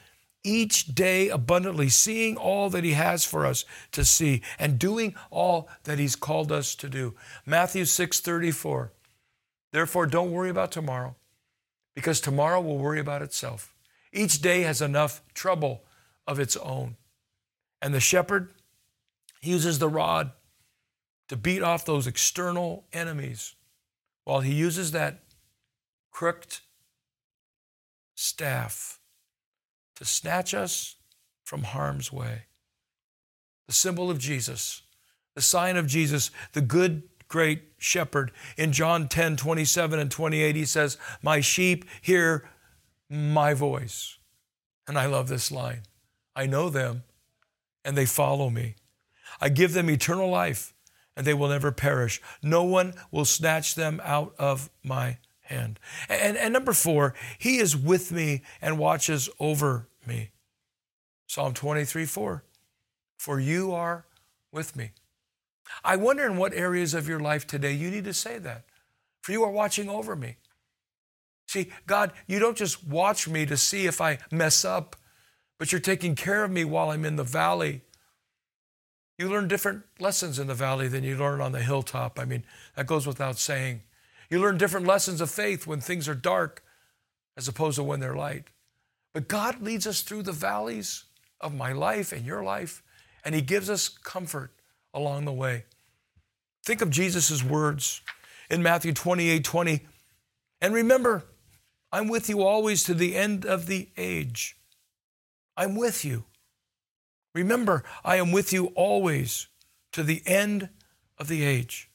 each 0.45 0.95
day 0.95 1.31
abundantly, 1.31 1.89
seeing 1.89 2.37
all 2.37 2.69
that 2.69 2.85
He 2.85 2.93
has 2.93 3.25
for 3.25 3.47
us 3.47 3.65
to 3.93 4.05
see 4.05 4.43
and 4.59 4.79
doing 4.79 5.15
all 5.31 5.67
that 5.85 5.99
He's 5.99 6.17
called 6.17 6.53
us 6.53 6.75
to 6.77 6.89
do. 6.91 7.15
Matthew 7.47 7.87
6 7.87 8.21
34. 8.21 8.93
Therefore, 9.73 10.07
don't 10.07 10.33
worry 10.33 10.51
about 10.51 10.71
tomorrow, 10.71 11.17
because 11.95 12.21
tomorrow 12.21 12.61
will 12.61 12.79
worry 12.79 13.01
about 13.01 13.23
itself. 13.23 13.75
Each 14.13 14.41
day 14.41 14.61
has 14.63 14.83
enough 14.83 15.23
trouble 15.33 15.83
of 16.27 16.39
its 16.39 16.57
own. 16.59 16.97
And 17.85 17.93
the 17.93 18.01
shepherd 18.01 18.55
he 19.43 19.51
uses 19.51 19.79
the 19.79 19.91
rod 19.91 20.33
to 21.29 21.37
beat 21.37 21.63
off 21.63 21.85
those 21.85 22.07
external 22.07 22.87
enemies 22.95 23.57
while 24.25 24.41
he 24.41 24.55
uses 24.55 24.93
that 24.93 25.25
crooked 26.11 26.61
staff 28.15 29.01
to 29.97 30.05
snatch 30.07 30.55
us 30.55 30.97
from 31.43 31.65
harm's 31.65 32.11
way. 32.11 32.45
The 33.67 33.75
symbol 33.75 34.11
of 34.11 34.19
Jesus, 34.19 34.81
the 35.35 35.43
sign 35.43 35.77
of 35.77 35.87
Jesus, 35.87 36.31
the 36.55 36.63
good, 36.63 37.03
great 37.29 37.65
shepherd. 37.77 38.33
In 38.57 38.73
John 38.73 39.09
10 39.09 39.37
27 39.37 39.99
and 39.99 40.11
28, 40.11 40.57
he 40.57 40.65
says, 40.65 40.97
My 41.21 41.41
sheep 41.41 41.85
hear 42.01 42.49
my 43.11 43.53
voice. 43.53 44.17
And 44.89 44.99
I 44.99 45.05
love 45.05 45.29
this 45.29 45.53
line 45.53 45.83
I 46.35 46.47
know 46.47 46.71
them 46.71 47.03
and 47.85 47.97
they 47.97 48.07
follow 48.07 48.51
me. 48.51 48.77
I 49.41 49.49
give 49.49 49.73
them 49.73 49.91
eternal 49.91 50.29
life, 50.29 50.75
and 51.17 51.27
they 51.27 51.35
will 51.35 51.49
never 51.49 51.73
perish. 51.73 52.21
No 52.43 52.65
one 52.65 52.95
will 53.11 53.25
snatch 53.25 53.75
them 53.75 54.01
out 54.05 54.35
of 54.39 54.71
my 54.83 55.19
hand. 55.43 55.79
And, 56.09 56.37
and 56.37 56.53
number 56.53 56.73
four, 56.73 57.15
He 57.39 57.59
is 57.59 57.77
with 57.77 58.13
me 58.13 58.43
and 58.61 58.79
watches 58.79 59.29
over 59.39 59.89
me. 60.07 60.31
Psalm 61.27 61.55
23 61.55 62.05
4. 62.05 62.45
For 63.19 63.41
you 63.41 63.73
are 63.73 64.07
with 64.53 64.77
me. 64.77 64.91
I 65.83 65.97
wonder 65.97 66.27
in 66.27 66.37
what 66.37 66.53
areas 66.53 66.95
of 66.95 67.09
your 67.09 67.21
life 67.21 67.47
today 67.47 67.73
you 67.73 67.91
need 67.91 68.05
to 68.05 68.15
say 68.15 68.39
that. 68.39 68.65
For 69.23 69.33
you 69.33 69.43
are 69.45 69.51
watching 69.51 69.89
over 69.89 70.15
me. 70.15 70.37
See, 71.47 71.71
God, 71.87 72.13
you 72.27 72.39
don't 72.39 72.57
just 72.57 72.87
watch 72.87 73.29
me 73.29 73.47
to 73.47 73.57
see 73.57 73.87
if 73.87 74.01
I 74.01 74.19
mess 74.31 74.65
up, 74.65 74.97
but 75.59 75.73
you're 75.73 75.81
taking 75.81 76.15
care 76.15 76.45
of 76.45 76.51
me 76.51 76.65
while 76.65 76.91
I'm 76.91 77.05
in 77.05 77.17
the 77.17 77.25
valley. 77.25 77.83
You 79.19 79.29
learn 79.29 79.49
different 79.49 79.85
lessons 80.01 80.39
in 80.39 80.49
the 80.49 80.55
valley 80.55 80.89
than 80.89 81.05
you 81.05 81.17
learn 81.17 81.41
on 81.41 81.53
the 81.53 81.63
hilltop. 81.63 82.19
I 82.19 82.25
mean, 82.25 82.45
that 82.77 82.87
goes 82.87 83.07
without 83.07 83.39
saying. 83.39 83.83
You 84.29 84.41
learn 84.41 84.59
different 84.59 84.87
lessons 84.87 85.21
of 85.21 85.31
faith 85.31 85.67
when 85.67 85.81
things 85.81 86.09
are 86.09 86.15
dark 86.15 86.63
as 87.37 87.47
opposed 87.47 87.77
to 87.77 87.85
when 87.85 88.01
they're 88.01 88.17
light. 88.17 88.45
But 89.13 89.29
God 89.29 89.63
leads 89.63 89.87
us 89.87 90.03
through 90.03 90.23
the 90.23 90.33
valleys 90.33 91.05
of 91.41 91.55
my 91.55 91.73
life 91.73 92.13
and 92.13 92.27
your 92.27 92.43
life, 92.43 92.83
and 93.25 93.35
He 93.35 93.43
gives 93.43 93.71
us 93.71 93.89
comfort 93.89 94.51
along 94.93 95.25
the 95.25 95.33
way. 95.33 95.65
Think 96.65 96.81
of 96.81 96.91
Jesus' 96.91 97.45
words 97.45 98.01
in 98.51 98.63
Matthew 98.63 98.93
28 98.93 99.45
20. 99.45 99.87
And 100.61 100.75
remember, 100.75 101.25
I'm 101.93 102.09
with 102.09 102.29
you 102.29 102.43
always 102.43 102.83
to 102.85 102.95
the 102.95 103.15
end 103.15 103.45
of 103.45 103.67
the 103.67 103.89
age. 103.97 104.57
I'm 105.57 105.77
with 105.77 106.05
you. 106.05 106.25
Remember, 107.35 107.83
I 108.05 108.17
am 108.17 108.33
with 108.33 108.53
you 108.53 108.67
always 108.75 109.49
to 109.93 110.03
the 110.03 110.23
end 110.27 110.69
of 111.19 111.29
the 111.29 111.45
age. 111.45 111.91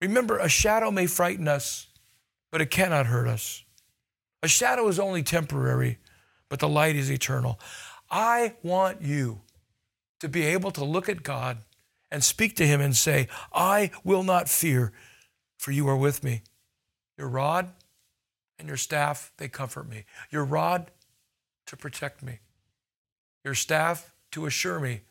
Remember, 0.00 0.38
a 0.38 0.48
shadow 0.48 0.90
may 0.90 1.06
frighten 1.06 1.46
us, 1.48 1.86
but 2.50 2.60
it 2.60 2.70
cannot 2.70 3.06
hurt 3.06 3.28
us. 3.28 3.64
A 4.42 4.48
shadow 4.48 4.88
is 4.88 4.98
only 4.98 5.22
temporary, 5.22 5.98
but 6.48 6.58
the 6.58 6.68
light 6.68 6.96
is 6.96 7.10
eternal. 7.10 7.60
I 8.10 8.54
want 8.62 9.00
you 9.02 9.42
to 10.20 10.28
be 10.28 10.42
able 10.44 10.70
to 10.72 10.84
look 10.84 11.08
at 11.08 11.22
God 11.22 11.58
and 12.10 12.22
speak 12.22 12.56
to 12.56 12.66
Him 12.66 12.80
and 12.80 12.96
say, 12.96 13.28
I 13.54 13.90
will 14.04 14.22
not 14.22 14.48
fear, 14.48 14.92
for 15.56 15.70
you 15.72 15.88
are 15.88 15.96
with 15.96 16.22
me. 16.22 16.42
Your 17.16 17.28
rod 17.28 17.70
and 18.58 18.68
your 18.68 18.76
staff, 18.76 19.32
they 19.38 19.48
comfort 19.48 19.88
me. 19.88 20.04
Your 20.30 20.44
rod 20.44 20.90
to 21.66 21.76
protect 21.76 22.22
me, 22.22 22.38
your 23.44 23.54
staff 23.54 24.12
to 24.32 24.46
assure 24.46 24.80
me 24.80 25.02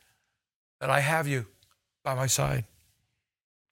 that 0.79 0.89
I 0.89 0.99
have 0.99 1.27
you 1.27 1.45
by 2.03 2.15
my 2.15 2.27
side. 2.27 2.65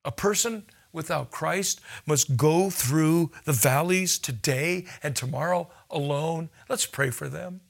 A 0.05 0.11
person 0.11 0.63
without 0.91 1.31
Christ 1.31 1.81
must 2.05 2.37
go 2.37 2.69
through 2.69 3.31
the 3.45 3.53
valleys 3.53 4.17
today 4.17 4.85
and 5.03 5.15
tomorrow 5.15 5.69
alone. 5.89 6.49
Let's 6.67 6.85
pray 6.85 7.09
for 7.09 7.27
them. 7.27 7.61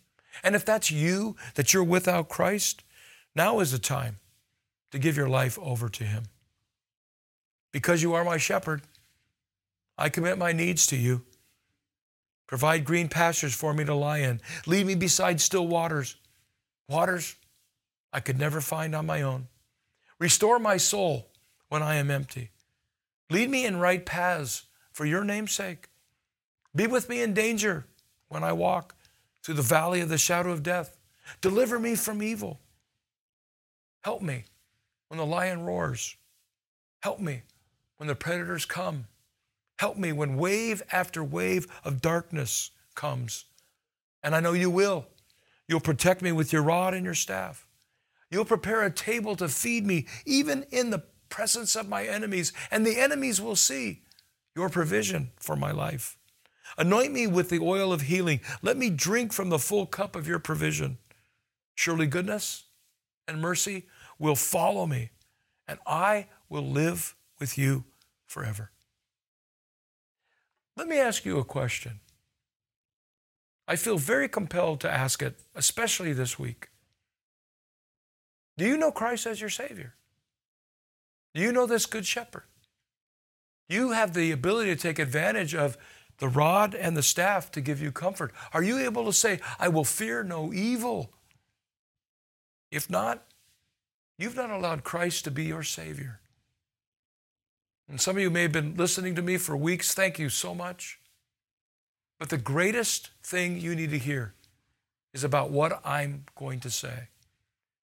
And 0.44 0.56
if 0.56 0.64
that's 0.64 0.92
you, 0.92 1.36
that 1.56 1.74
you're 1.74 1.84
without 1.84 2.30
Christ, 2.30 2.84
now 3.36 3.60
is 3.60 3.72
the 3.72 3.80
time 3.80 4.18
to 4.92 5.00
give 5.00 5.18
your 5.18 5.30
life 5.30 5.58
over 5.60 5.90
to 5.90 6.04
Him. 6.04 6.24
Because 7.72 8.02
you 8.02 8.14
are 8.14 8.24
my 8.24 8.38
shepherd, 8.38 8.82
I 9.98 10.10
commit 10.10 10.38
my 10.38 10.52
needs 10.52 10.86
to 10.88 10.96
you. 10.96 11.24
Provide 12.50 12.84
green 12.84 13.10
pastures 13.10 13.54
for 13.54 13.76
me 13.76 13.86
to 13.86 13.94
lie 13.94 14.18
in. 14.18 14.42
Lead 14.66 14.88
me 14.88 14.96
beside 14.96 15.40
still 15.40 15.68
waters, 15.68 16.16
waters 16.88 17.36
I 18.12 18.22
could 18.22 18.40
never 18.40 18.60
find 18.60 18.96
on 18.96 19.06
my 19.06 19.22
own. 19.22 19.50
Restore 20.18 20.58
my 20.58 20.78
soul 20.78 21.28
when 21.68 21.84
I 21.84 21.98
am 21.98 22.10
empty. 22.10 22.50
Lead 23.30 23.52
me 23.52 23.68
in 23.68 23.78
right 23.78 24.04
paths 24.04 24.64
for 24.92 25.06
your 25.06 25.24
name's 25.24 25.52
sake. 25.52 25.90
Be 26.76 26.88
with 26.88 27.08
me 27.08 27.22
in 27.22 27.36
danger 27.36 27.86
when 28.30 28.44
I 28.44 28.54
walk 28.54 28.96
through 29.44 29.54
the 29.54 29.62
valley 29.62 30.02
of 30.02 30.10
the 30.10 30.18
shadow 30.18 30.52
of 30.52 30.64
death. 30.64 30.98
Deliver 31.42 31.78
me 31.78 31.94
from 31.94 32.24
evil. 32.24 32.60
Help 34.02 34.24
me 34.24 34.46
when 35.08 35.20
the 35.20 35.26
lion 35.26 35.68
roars. 35.68 36.16
Help 37.02 37.20
me 37.20 37.44
when 37.98 38.08
the 38.08 38.16
predators 38.16 38.66
come. 38.66 39.06
Help 39.80 39.96
me 39.96 40.12
when 40.12 40.36
wave 40.36 40.84
after 40.92 41.24
wave 41.24 41.66
of 41.86 42.02
darkness 42.02 42.72
comes. 42.96 43.46
And 44.22 44.36
I 44.36 44.42
know 44.42 44.52
you 44.52 44.70
will. 44.70 45.06
You'll 45.70 45.80
protect 45.80 46.22
me 46.22 46.34
with 46.34 46.52
your 46.52 46.64
rod 46.64 46.94
and 46.94 47.06
your 47.06 47.14
staff. 47.14 47.66
You'll 48.30 48.44
prepare 48.44 48.84
a 48.84 48.92
table 48.92 49.38
to 49.38 49.48
feed 49.48 49.86
me, 49.86 50.06
even 50.26 50.66
in 50.70 50.90
the 50.90 51.04
presence 51.30 51.78
of 51.78 51.88
my 51.88 52.04
enemies, 52.04 52.52
and 52.70 52.86
the 52.86 53.00
enemies 53.00 53.40
will 53.40 53.56
see 53.56 54.02
your 54.54 54.68
provision 54.68 55.32
for 55.38 55.56
my 55.56 55.72
life. 55.72 56.18
Anoint 56.78 57.14
me 57.14 57.26
with 57.26 57.50
the 57.50 57.60
oil 57.60 57.94
of 57.94 58.02
healing. 58.02 58.42
Let 58.62 58.76
me 58.76 58.90
drink 58.90 59.32
from 59.32 59.48
the 59.48 59.60
full 59.60 59.86
cup 59.86 60.14
of 60.14 60.28
your 60.28 60.40
provision. 60.40 60.98
Surely 61.74 62.06
goodness 62.06 62.66
and 63.30 63.40
mercy 63.40 63.86
will 64.18 64.36
follow 64.36 64.86
me, 64.86 65.12
and 65.70 65.80
I 65.88 66.28
will 66.50 66.70
live 66.70 67.16
with 67.40 67.58
you 67.58 67.86
forever. 68.28 68.72
Let 70.80 70.88
me 70.88 70.98
ask 70.98 71.26
you 71.26 71.40
a 71.40 71.44
question. 71.44 72.00
I 73.68 73.76
feel 73.76 73.98
very 73.98 74.30
compelled 74.30 74.80
to 74.80 74.90
ask 74.90 75.22
it, 75.22 75.38
especially 75.54 76.14
this 76.14 76.40
week. 76.40 76.70
Do 78.58 78.66
you 78.66 78.78
know 78.78 78.90
Christ 78.90 79.28
as 79.28 79.42
your 79.42 79.50
Savior? 79.50 79.96
Do 81.36 81.42
you 81.42 81.52
know 81.52 81.66
this 81.66 81.86
Good 81.86 82.06
Shepherd? 82.06 82.46
You 83.68 83.92
have 83.92 84.14
the 84.14 84.32
ability 84.32 84.74
to 84.74 84.82
take 84.82 85.00
advantage 85.00 85.54
of 85.54 85.78
the 86.20 86.30
rod 86.30 86.74
and 86.74 86.96
the 86.96 87.04
staff 87.04 87.52
to 87.52 87.62
give 87.62 87.82
you 87.82 87.92
comfort. 87.92 88.32
Are 88.54 88.64
you 88.64 88.80
able 88.80 89.04
to 89.04 89.12
say, 89.12 89.42
I 89.60 89.68
will 89.68 89.84
fear 89.84 90.24
no 90.24 90.54
evil? 90.54 91.12
If 92.72 92.90
not, 92.90 93.26
you've 94.18 94.38
not 94.38 94.50
allowed 94.50 94.86
Christ 94.86 95.26
to 95.26 95.32
be 95.32 95.44
your 95.44 95.64
Savior. 95.64 96.22
And 97.90 98.00
some 98.00 98.16
of 98.16 98.22
you 98.22 98.30
may 98.30 98.44
have 98.44 98.52
been 98.52 98.76
listening 98.76 99.16
to 99.16 99.22
me 99.22 99.38
for 99.38 99.58
weeks. 99.58 99.94
Thank 99.94 100.20
you 100.20 100.30
so 100.30 100.54
much. 100.54 101.00
But 102.20 102.30
the 102.30 102.38
greatest 102.38 103.10
thing 103.24 103.60
you 103.60 103.76
need 103.76 103.90
to 103.90 103.98
hear 103.98 104.36
is 105.14 105.24
about 105.24 105.50
what 105.50 105.82
I'm 105.84 106.26
going 106.36 106.60
to 106.60 106.70
say. 106.70 107.08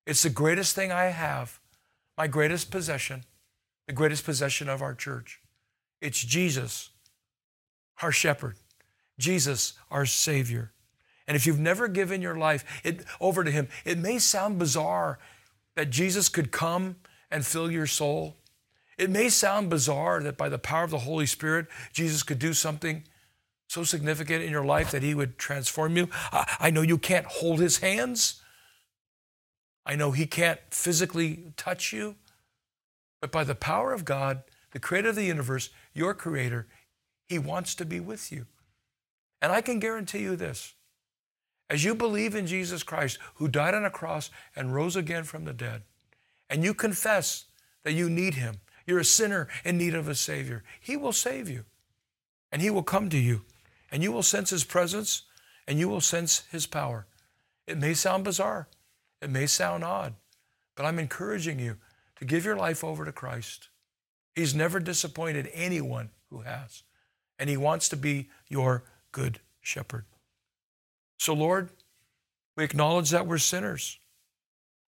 It's 0.07 0.23
the 0.23 0.31
greatest 0.31 0.77
thing 0.77 0.93
I 0.93 1.07
have, 1.07 1.59
my 2.17 2.29
greatest 2.29 2.71
possession, 2.71 3.25
the 3.89 3.93
greatest 3.93 4.25
possession 4.25 4.69
of 4.69 4.81
our 4.81 4.95
church. 4.95 5.41
It's 6.01 6.23
Jesus, 6.23 6.91
our 8.01 8.13
shepherd, 8.13 8.57
Jesus, 9.19 9.73
our 9.91 10.07
Savior. 10.07 10.71
And 11.27 11.37
if 11.37 11.47
you've 11.47 11.59
never 11.59 11.89
given 11.89 12.23
your 12.23 12.37
life 12.37 12.65
it, 12.85 13.05
over 13.21 13.43
to 13.43 13.51
Him, 13.51 13.67
it 13.85 13.99
may 13.99 14.21
sound 14.21 14.61
bizarre 14.61 15.19
that 15.75 15.91
Jesus 15.91 16.29
could 16.29 16.53
come 16.53 16.97
and 17.29 17.45
fill 17.45 17.71
your 17.71 17.89
soul. 17.89 18.37
It 18.99 19.11
may 19.11 19.29
sound 19.29 19.71
bizarre 19.71 20.23
that 20.23 20.37
by 20.37 20.49
the 20.49 20.59
power 20.59 20.85
of 20.85 20.91
the 20.91 20.99
Holy 20.99 21.27
Spirit, 21.27 21.67
Jesus 21.93 22.23
could 22.23 22.39
do 22.39 22.53
something 22.53 23.05
so 23.69 23.83
significant 23.85 24.43
in 24.43 24.51
your 24.51 24.65
life 24.65 24.91
that 24.91 25.03
He 25.03 25.15
would 25.15 25.39
transform 25.39 25.97
you. 25.97 26.09
I, 26.33 26.71
know 26.71 26.83
you 26.83 26.99
can't 26.99 27.27
hold 27.27 27.61
His 27.61 27.79
hands. 27.79 28.41
I 29.85 29.97
know 29.97 30.13
He 30.13 30.27
can't 30.27 30.61
physically 30.71 31.53
touch 31.57 31.93
you. 31.93 32.17
But 33.21 33.33
by 33.33 33.45
the 33.45 33.55
power 33.55 33.93
of 33.93 34.05
God, 34.05 34.43
the 34.73 34.81
creator 34.81 35.09
of 35.09 35.17
the 35.17 35.25
universe, 35.25 35.71
your 35.95 36.15
creator, 36.15 36.67
he 37.27 37.39
wants 37.39 37.75
to 37.77 37.85
be 37.85 38.01
with 38.01 38.31
you. 38.31 38.47
And 39.43 39.53
I 39.53 39.61
can 39.61 39.81
guarantee 39.81 40.21
you 40.21 40.37
this 40.37 40.75
as 41.69 41.85
you 41.85 41.95
believe 41.95 42.35
in 42.35 42.47
Jesus 42.47 42.83
Christ, 42.83 43.19
who 43.35 43.49
died 43.49 43.75
on 43.75 43.85
a 43.85 43.91
cross 43.91 44.31
and 44.55 44.75
rose 44.75 44.95
again 44.95 45.25
from 45.25 45.45
the 45.45 45.53
dead, 45.53 45.83
and 46.49 46.63
you 46.63 46.73
confess 46.75 47.47
that 47.83 47.93
you 47.93 48.09
need 48.09 48.35
him, 48.35 48.61
you're 48.87 49.01
a 49.01 49.05
sinner 49.05 49.49
in 49.65 49.79
need 49.79 49.95
of 49.95 50.09
a 50.09 50.15
Savior, 50.15 50.63
he 50.81 50.97
will 50.97 51.13
save 51.13 51.49
you. 51.49 51.65
And 52.53 52.63
he 52.63 52.71
will 52.71 52.83
come 52.83 53.09
to 53.11 53.19
you, 53.19 53.43
and 53.91 54.03
you 54.03 54.13
will 54.13 54.23
sense 54.23 54.51
his 54.51 54.65
presence, 54.65 55.23
and 55.67 55.79
you 55.79 55.89
will 55.89 56.01
sense 56.01 56.45
his 56.51 56.67
power. 56.67 57.07
It 57.67 57.79
may 57.79 57.95
sound 57.95 58.25
bizarre, 58.25 58.69
it 59.21 59.31
may 59.31 59.47
sound 59.47 59.83
odd, 59.83 60.15
but 60.77 60.87
I'm 60.87 60.99
encouraging 60.99 61.59
you 61.59 61.79
to 62.17 62.25
give 62.25 62.45
your 62.45 62.57
life 62.57 62.85
over 62.85 63.05
to 63.05 63.13
Christ. 63.13 63.69
He's 64.35 64.55
never 64.55 64.79
disappointed 64.79 65.51
anyone 65.53 66.11
who 66.31 66.43
has, 66.43 66.83
and 67.39 67.51
He 67.51 67.57
wants 67.57 67.89
to 67.89 67.97
be 67.97 68.29
your 68.49 68.85
good 69.11 69.41
shepherd. 69.61 70.05
So, 71.19 71.33
Lord, 71.33 71.71
we 72.57 72.65
acknowledge 72.65 73.11
that 73.11 73.27
we're 73.27 73.39
sinners. 73.39 73.99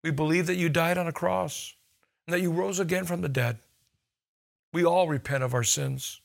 We 0.02 0.10
believe 0.10 0.46
that 0.46 0.56
you 0.56 0.68
died 0.68 0.98
on 0.98 1.06
a 1.06 1.12
cross 1.12 1.74
and 2.26 2.34
that 2.34 2.40
you 2.40 2.50
rose 2.50 2.78
again 2.78 3.04
from 3.04 3.20
the 3.20 3.28
dead. 3.28 3.58
We 4.74 4.84
all 4.84 5.06
repent 5.06 5.44
of 5.44 5.54
our 5.54 5.62
sins. 5.62 6.20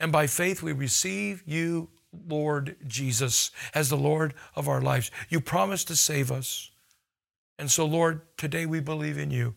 And 0.00 0.10
by 0.10 0.26
faith, 0.26 0.60
we 0.60 0.72
receive 0.72 1.44
you, 1.46 1.88
Lord 2.28 2.76
Jesus, 2.84 3.52
as 3.74 3.88
the 3.88 3.96
Lord 3.96 4.34
of 4.56 4.66
our 4.68 4.80
lives. 4.80 5.12
You 5.28 5.40
promised 5.40 5.86
to 5.88 5.96
save 5.96 6.32
us. 6.32 6.72
And 7.60 7.70
so, 7.70 7.86
Lord, 7.86 8.22
today 8.36 8.66
we 8.66 8.80
believe 8.80 9.16
in 9.16 9.30
you 9.30 9.54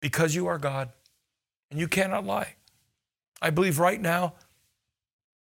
because 0.00 0.36
you 0.36 0.46
are 0.46 0.58
God 0.58 0.90
and 1.72 1.80
you 1.80 1.88
cannot 1.88 2.24
lie. 2.24 2.54
I 3.42 3.50
believe 3.50 3.80
right 3.80 4.00
now 4.00 4.34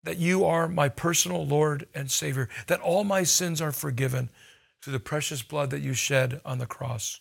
that 0.05 0.19
you 0.19 0.45
are 0.45 0.69
my 0.69 0.89
personal 0.89 1.45
Lord 1.45 1.89
and 1.93 2.09
Savior, 2.09 2.49
that 2.69 2.81
all 2.81 3.03
my 3.03 3.25
sins 3.25 3.61
are 3.61 3.73
forgiven 3.73 4.31
through 4.81 4.93
the 4.93 5.01
precious 5.01 5.43
blood 5.43 5.71
that 5.71 5.83
you 5.83 5.93
shed 5.93 6.41
on 6.45 6.59
the 6.59 6.67
cross. 6.67 7.19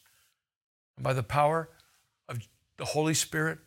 And 0.95 1.03
by 1.03 1.13
the 1.13 1.23
power 1.23 1.69
of 2.29 2.47
the 2.77 2.85
Holy 2.85 3.15
Spirit, 3.15 3.57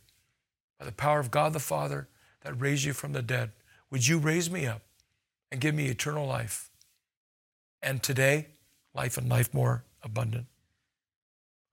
by 0.79 0.87
the 0.87 0.93
power 0.93 1.21
of 1.21 1.31
God 1.31 1.53
the 1.53 1.61
Father 1.61 2.09
that 2.43 2.61
raised 2.61 2.85
you 2.85 2.93
from 2.93 3.13
the 3.13 3.23
dead, 3.23 3.53
would 3.91 4.07
you 4.07 4.19
raise 4.19 4.51
me 4.51 4.67
up 4.67 4.83
and 5.51 5.61
give 5.61 5.75
me 5.75 5.87
eternal 5.87 6.27
life? 6.27 6.71
And 7.83 8.03
today, 8.03 8.49
life 8.95 9.17
and 9.17 9.29
life 9.29 9.53
more 9.53 9.85
abundant. 10.03 10.47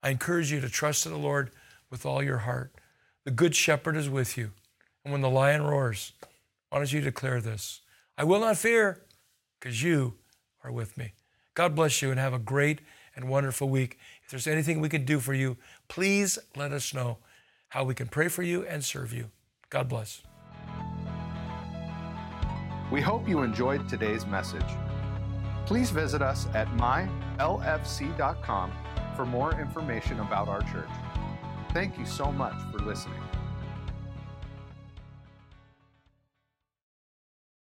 I 0.02 0.10
encourage 0.10 0.50
you 0.50 0.60
to 0.60 0.68
trust 0.68 1.06
in 1.06 1.12
the 1.12 1.18
Lord 1.18 1.50
with 1.90 2.04
all 2.04 2.22
your 2.22 2.38
heart. 2.38 2.72
The 3.24 3.30
Good 3.30 3.54
Shepherd 3.54 3.96
is 3.96 4.08
with 4.08 4.36
you. 4.36 4.50
And 5.04 5.12
when 5.12 5.20
the 5.20 5.30
lion 5.30 5.62
roars, 5.62 6.12
why 6.70 6.78
don't 6.78 6.92
you 6.92 7.00
declare 7.00 7.40
this? 7.40 7.80
I 8.16 8.24
will 8.24 8.40
not 8.40 8.56
fear 8.56 9.02
because 9.58 9.82
you 9.82 10.14
are 10.64 10.72
with 10.72 10.96
me. 10.96 11.12
God 11.54 11.74
bless 11.74 12.02
you 12.02 12.10
and 12.10 12.18
have 12.18 12.32
a 12.32 12.38
great 12.38 12.80
and 13.14 13.28
wonderful 13.28 13.68
week. 13.68 13.98
If 14.24 14.30
there's 14.30 14.46
anything 14.46 14.80
we 14.80 14.88
can 14.88 15.04
do 15.04 15.20
for 15.20 15.34
you, 15.34 15.56
please 15.88 16.38
let 16.56 16.72
us 16.72 16.94
know 16.94 17.18
how 17.72 17.82
we 17.84 17.94
can 17.94 18.06
pray 18.06 18.28
for 18.28 18.42
you 18.42 18.66
and 18.66 18.84
serve 18.84 19.14
you. 19.14 19.30
God 19.70 19.88
bless. 19.88 20.22
We 22.90 23.00
hope 23.00 23.26
you 23.26 23.40
enjoyed 23.40 23.88
today's 23.88 24.26
message. 24.26 24.60
Please 25.64 25.88
visit 25.88 26.20
us 26.20 26.48
at 26.52 26.68
mylfc.com 26.76 28.72
for 29.16 29.24
more 29.24 29.58
information 29.58 30.20
about 30.20 30.48
our 30.48 30.60
church. 30.60 30.90
Thank 31.72 31.98
you 31.98 32.04
so 32.04 32.30
much 32.30 32.52
for 32.70 32.80
listening. 32.80 33.22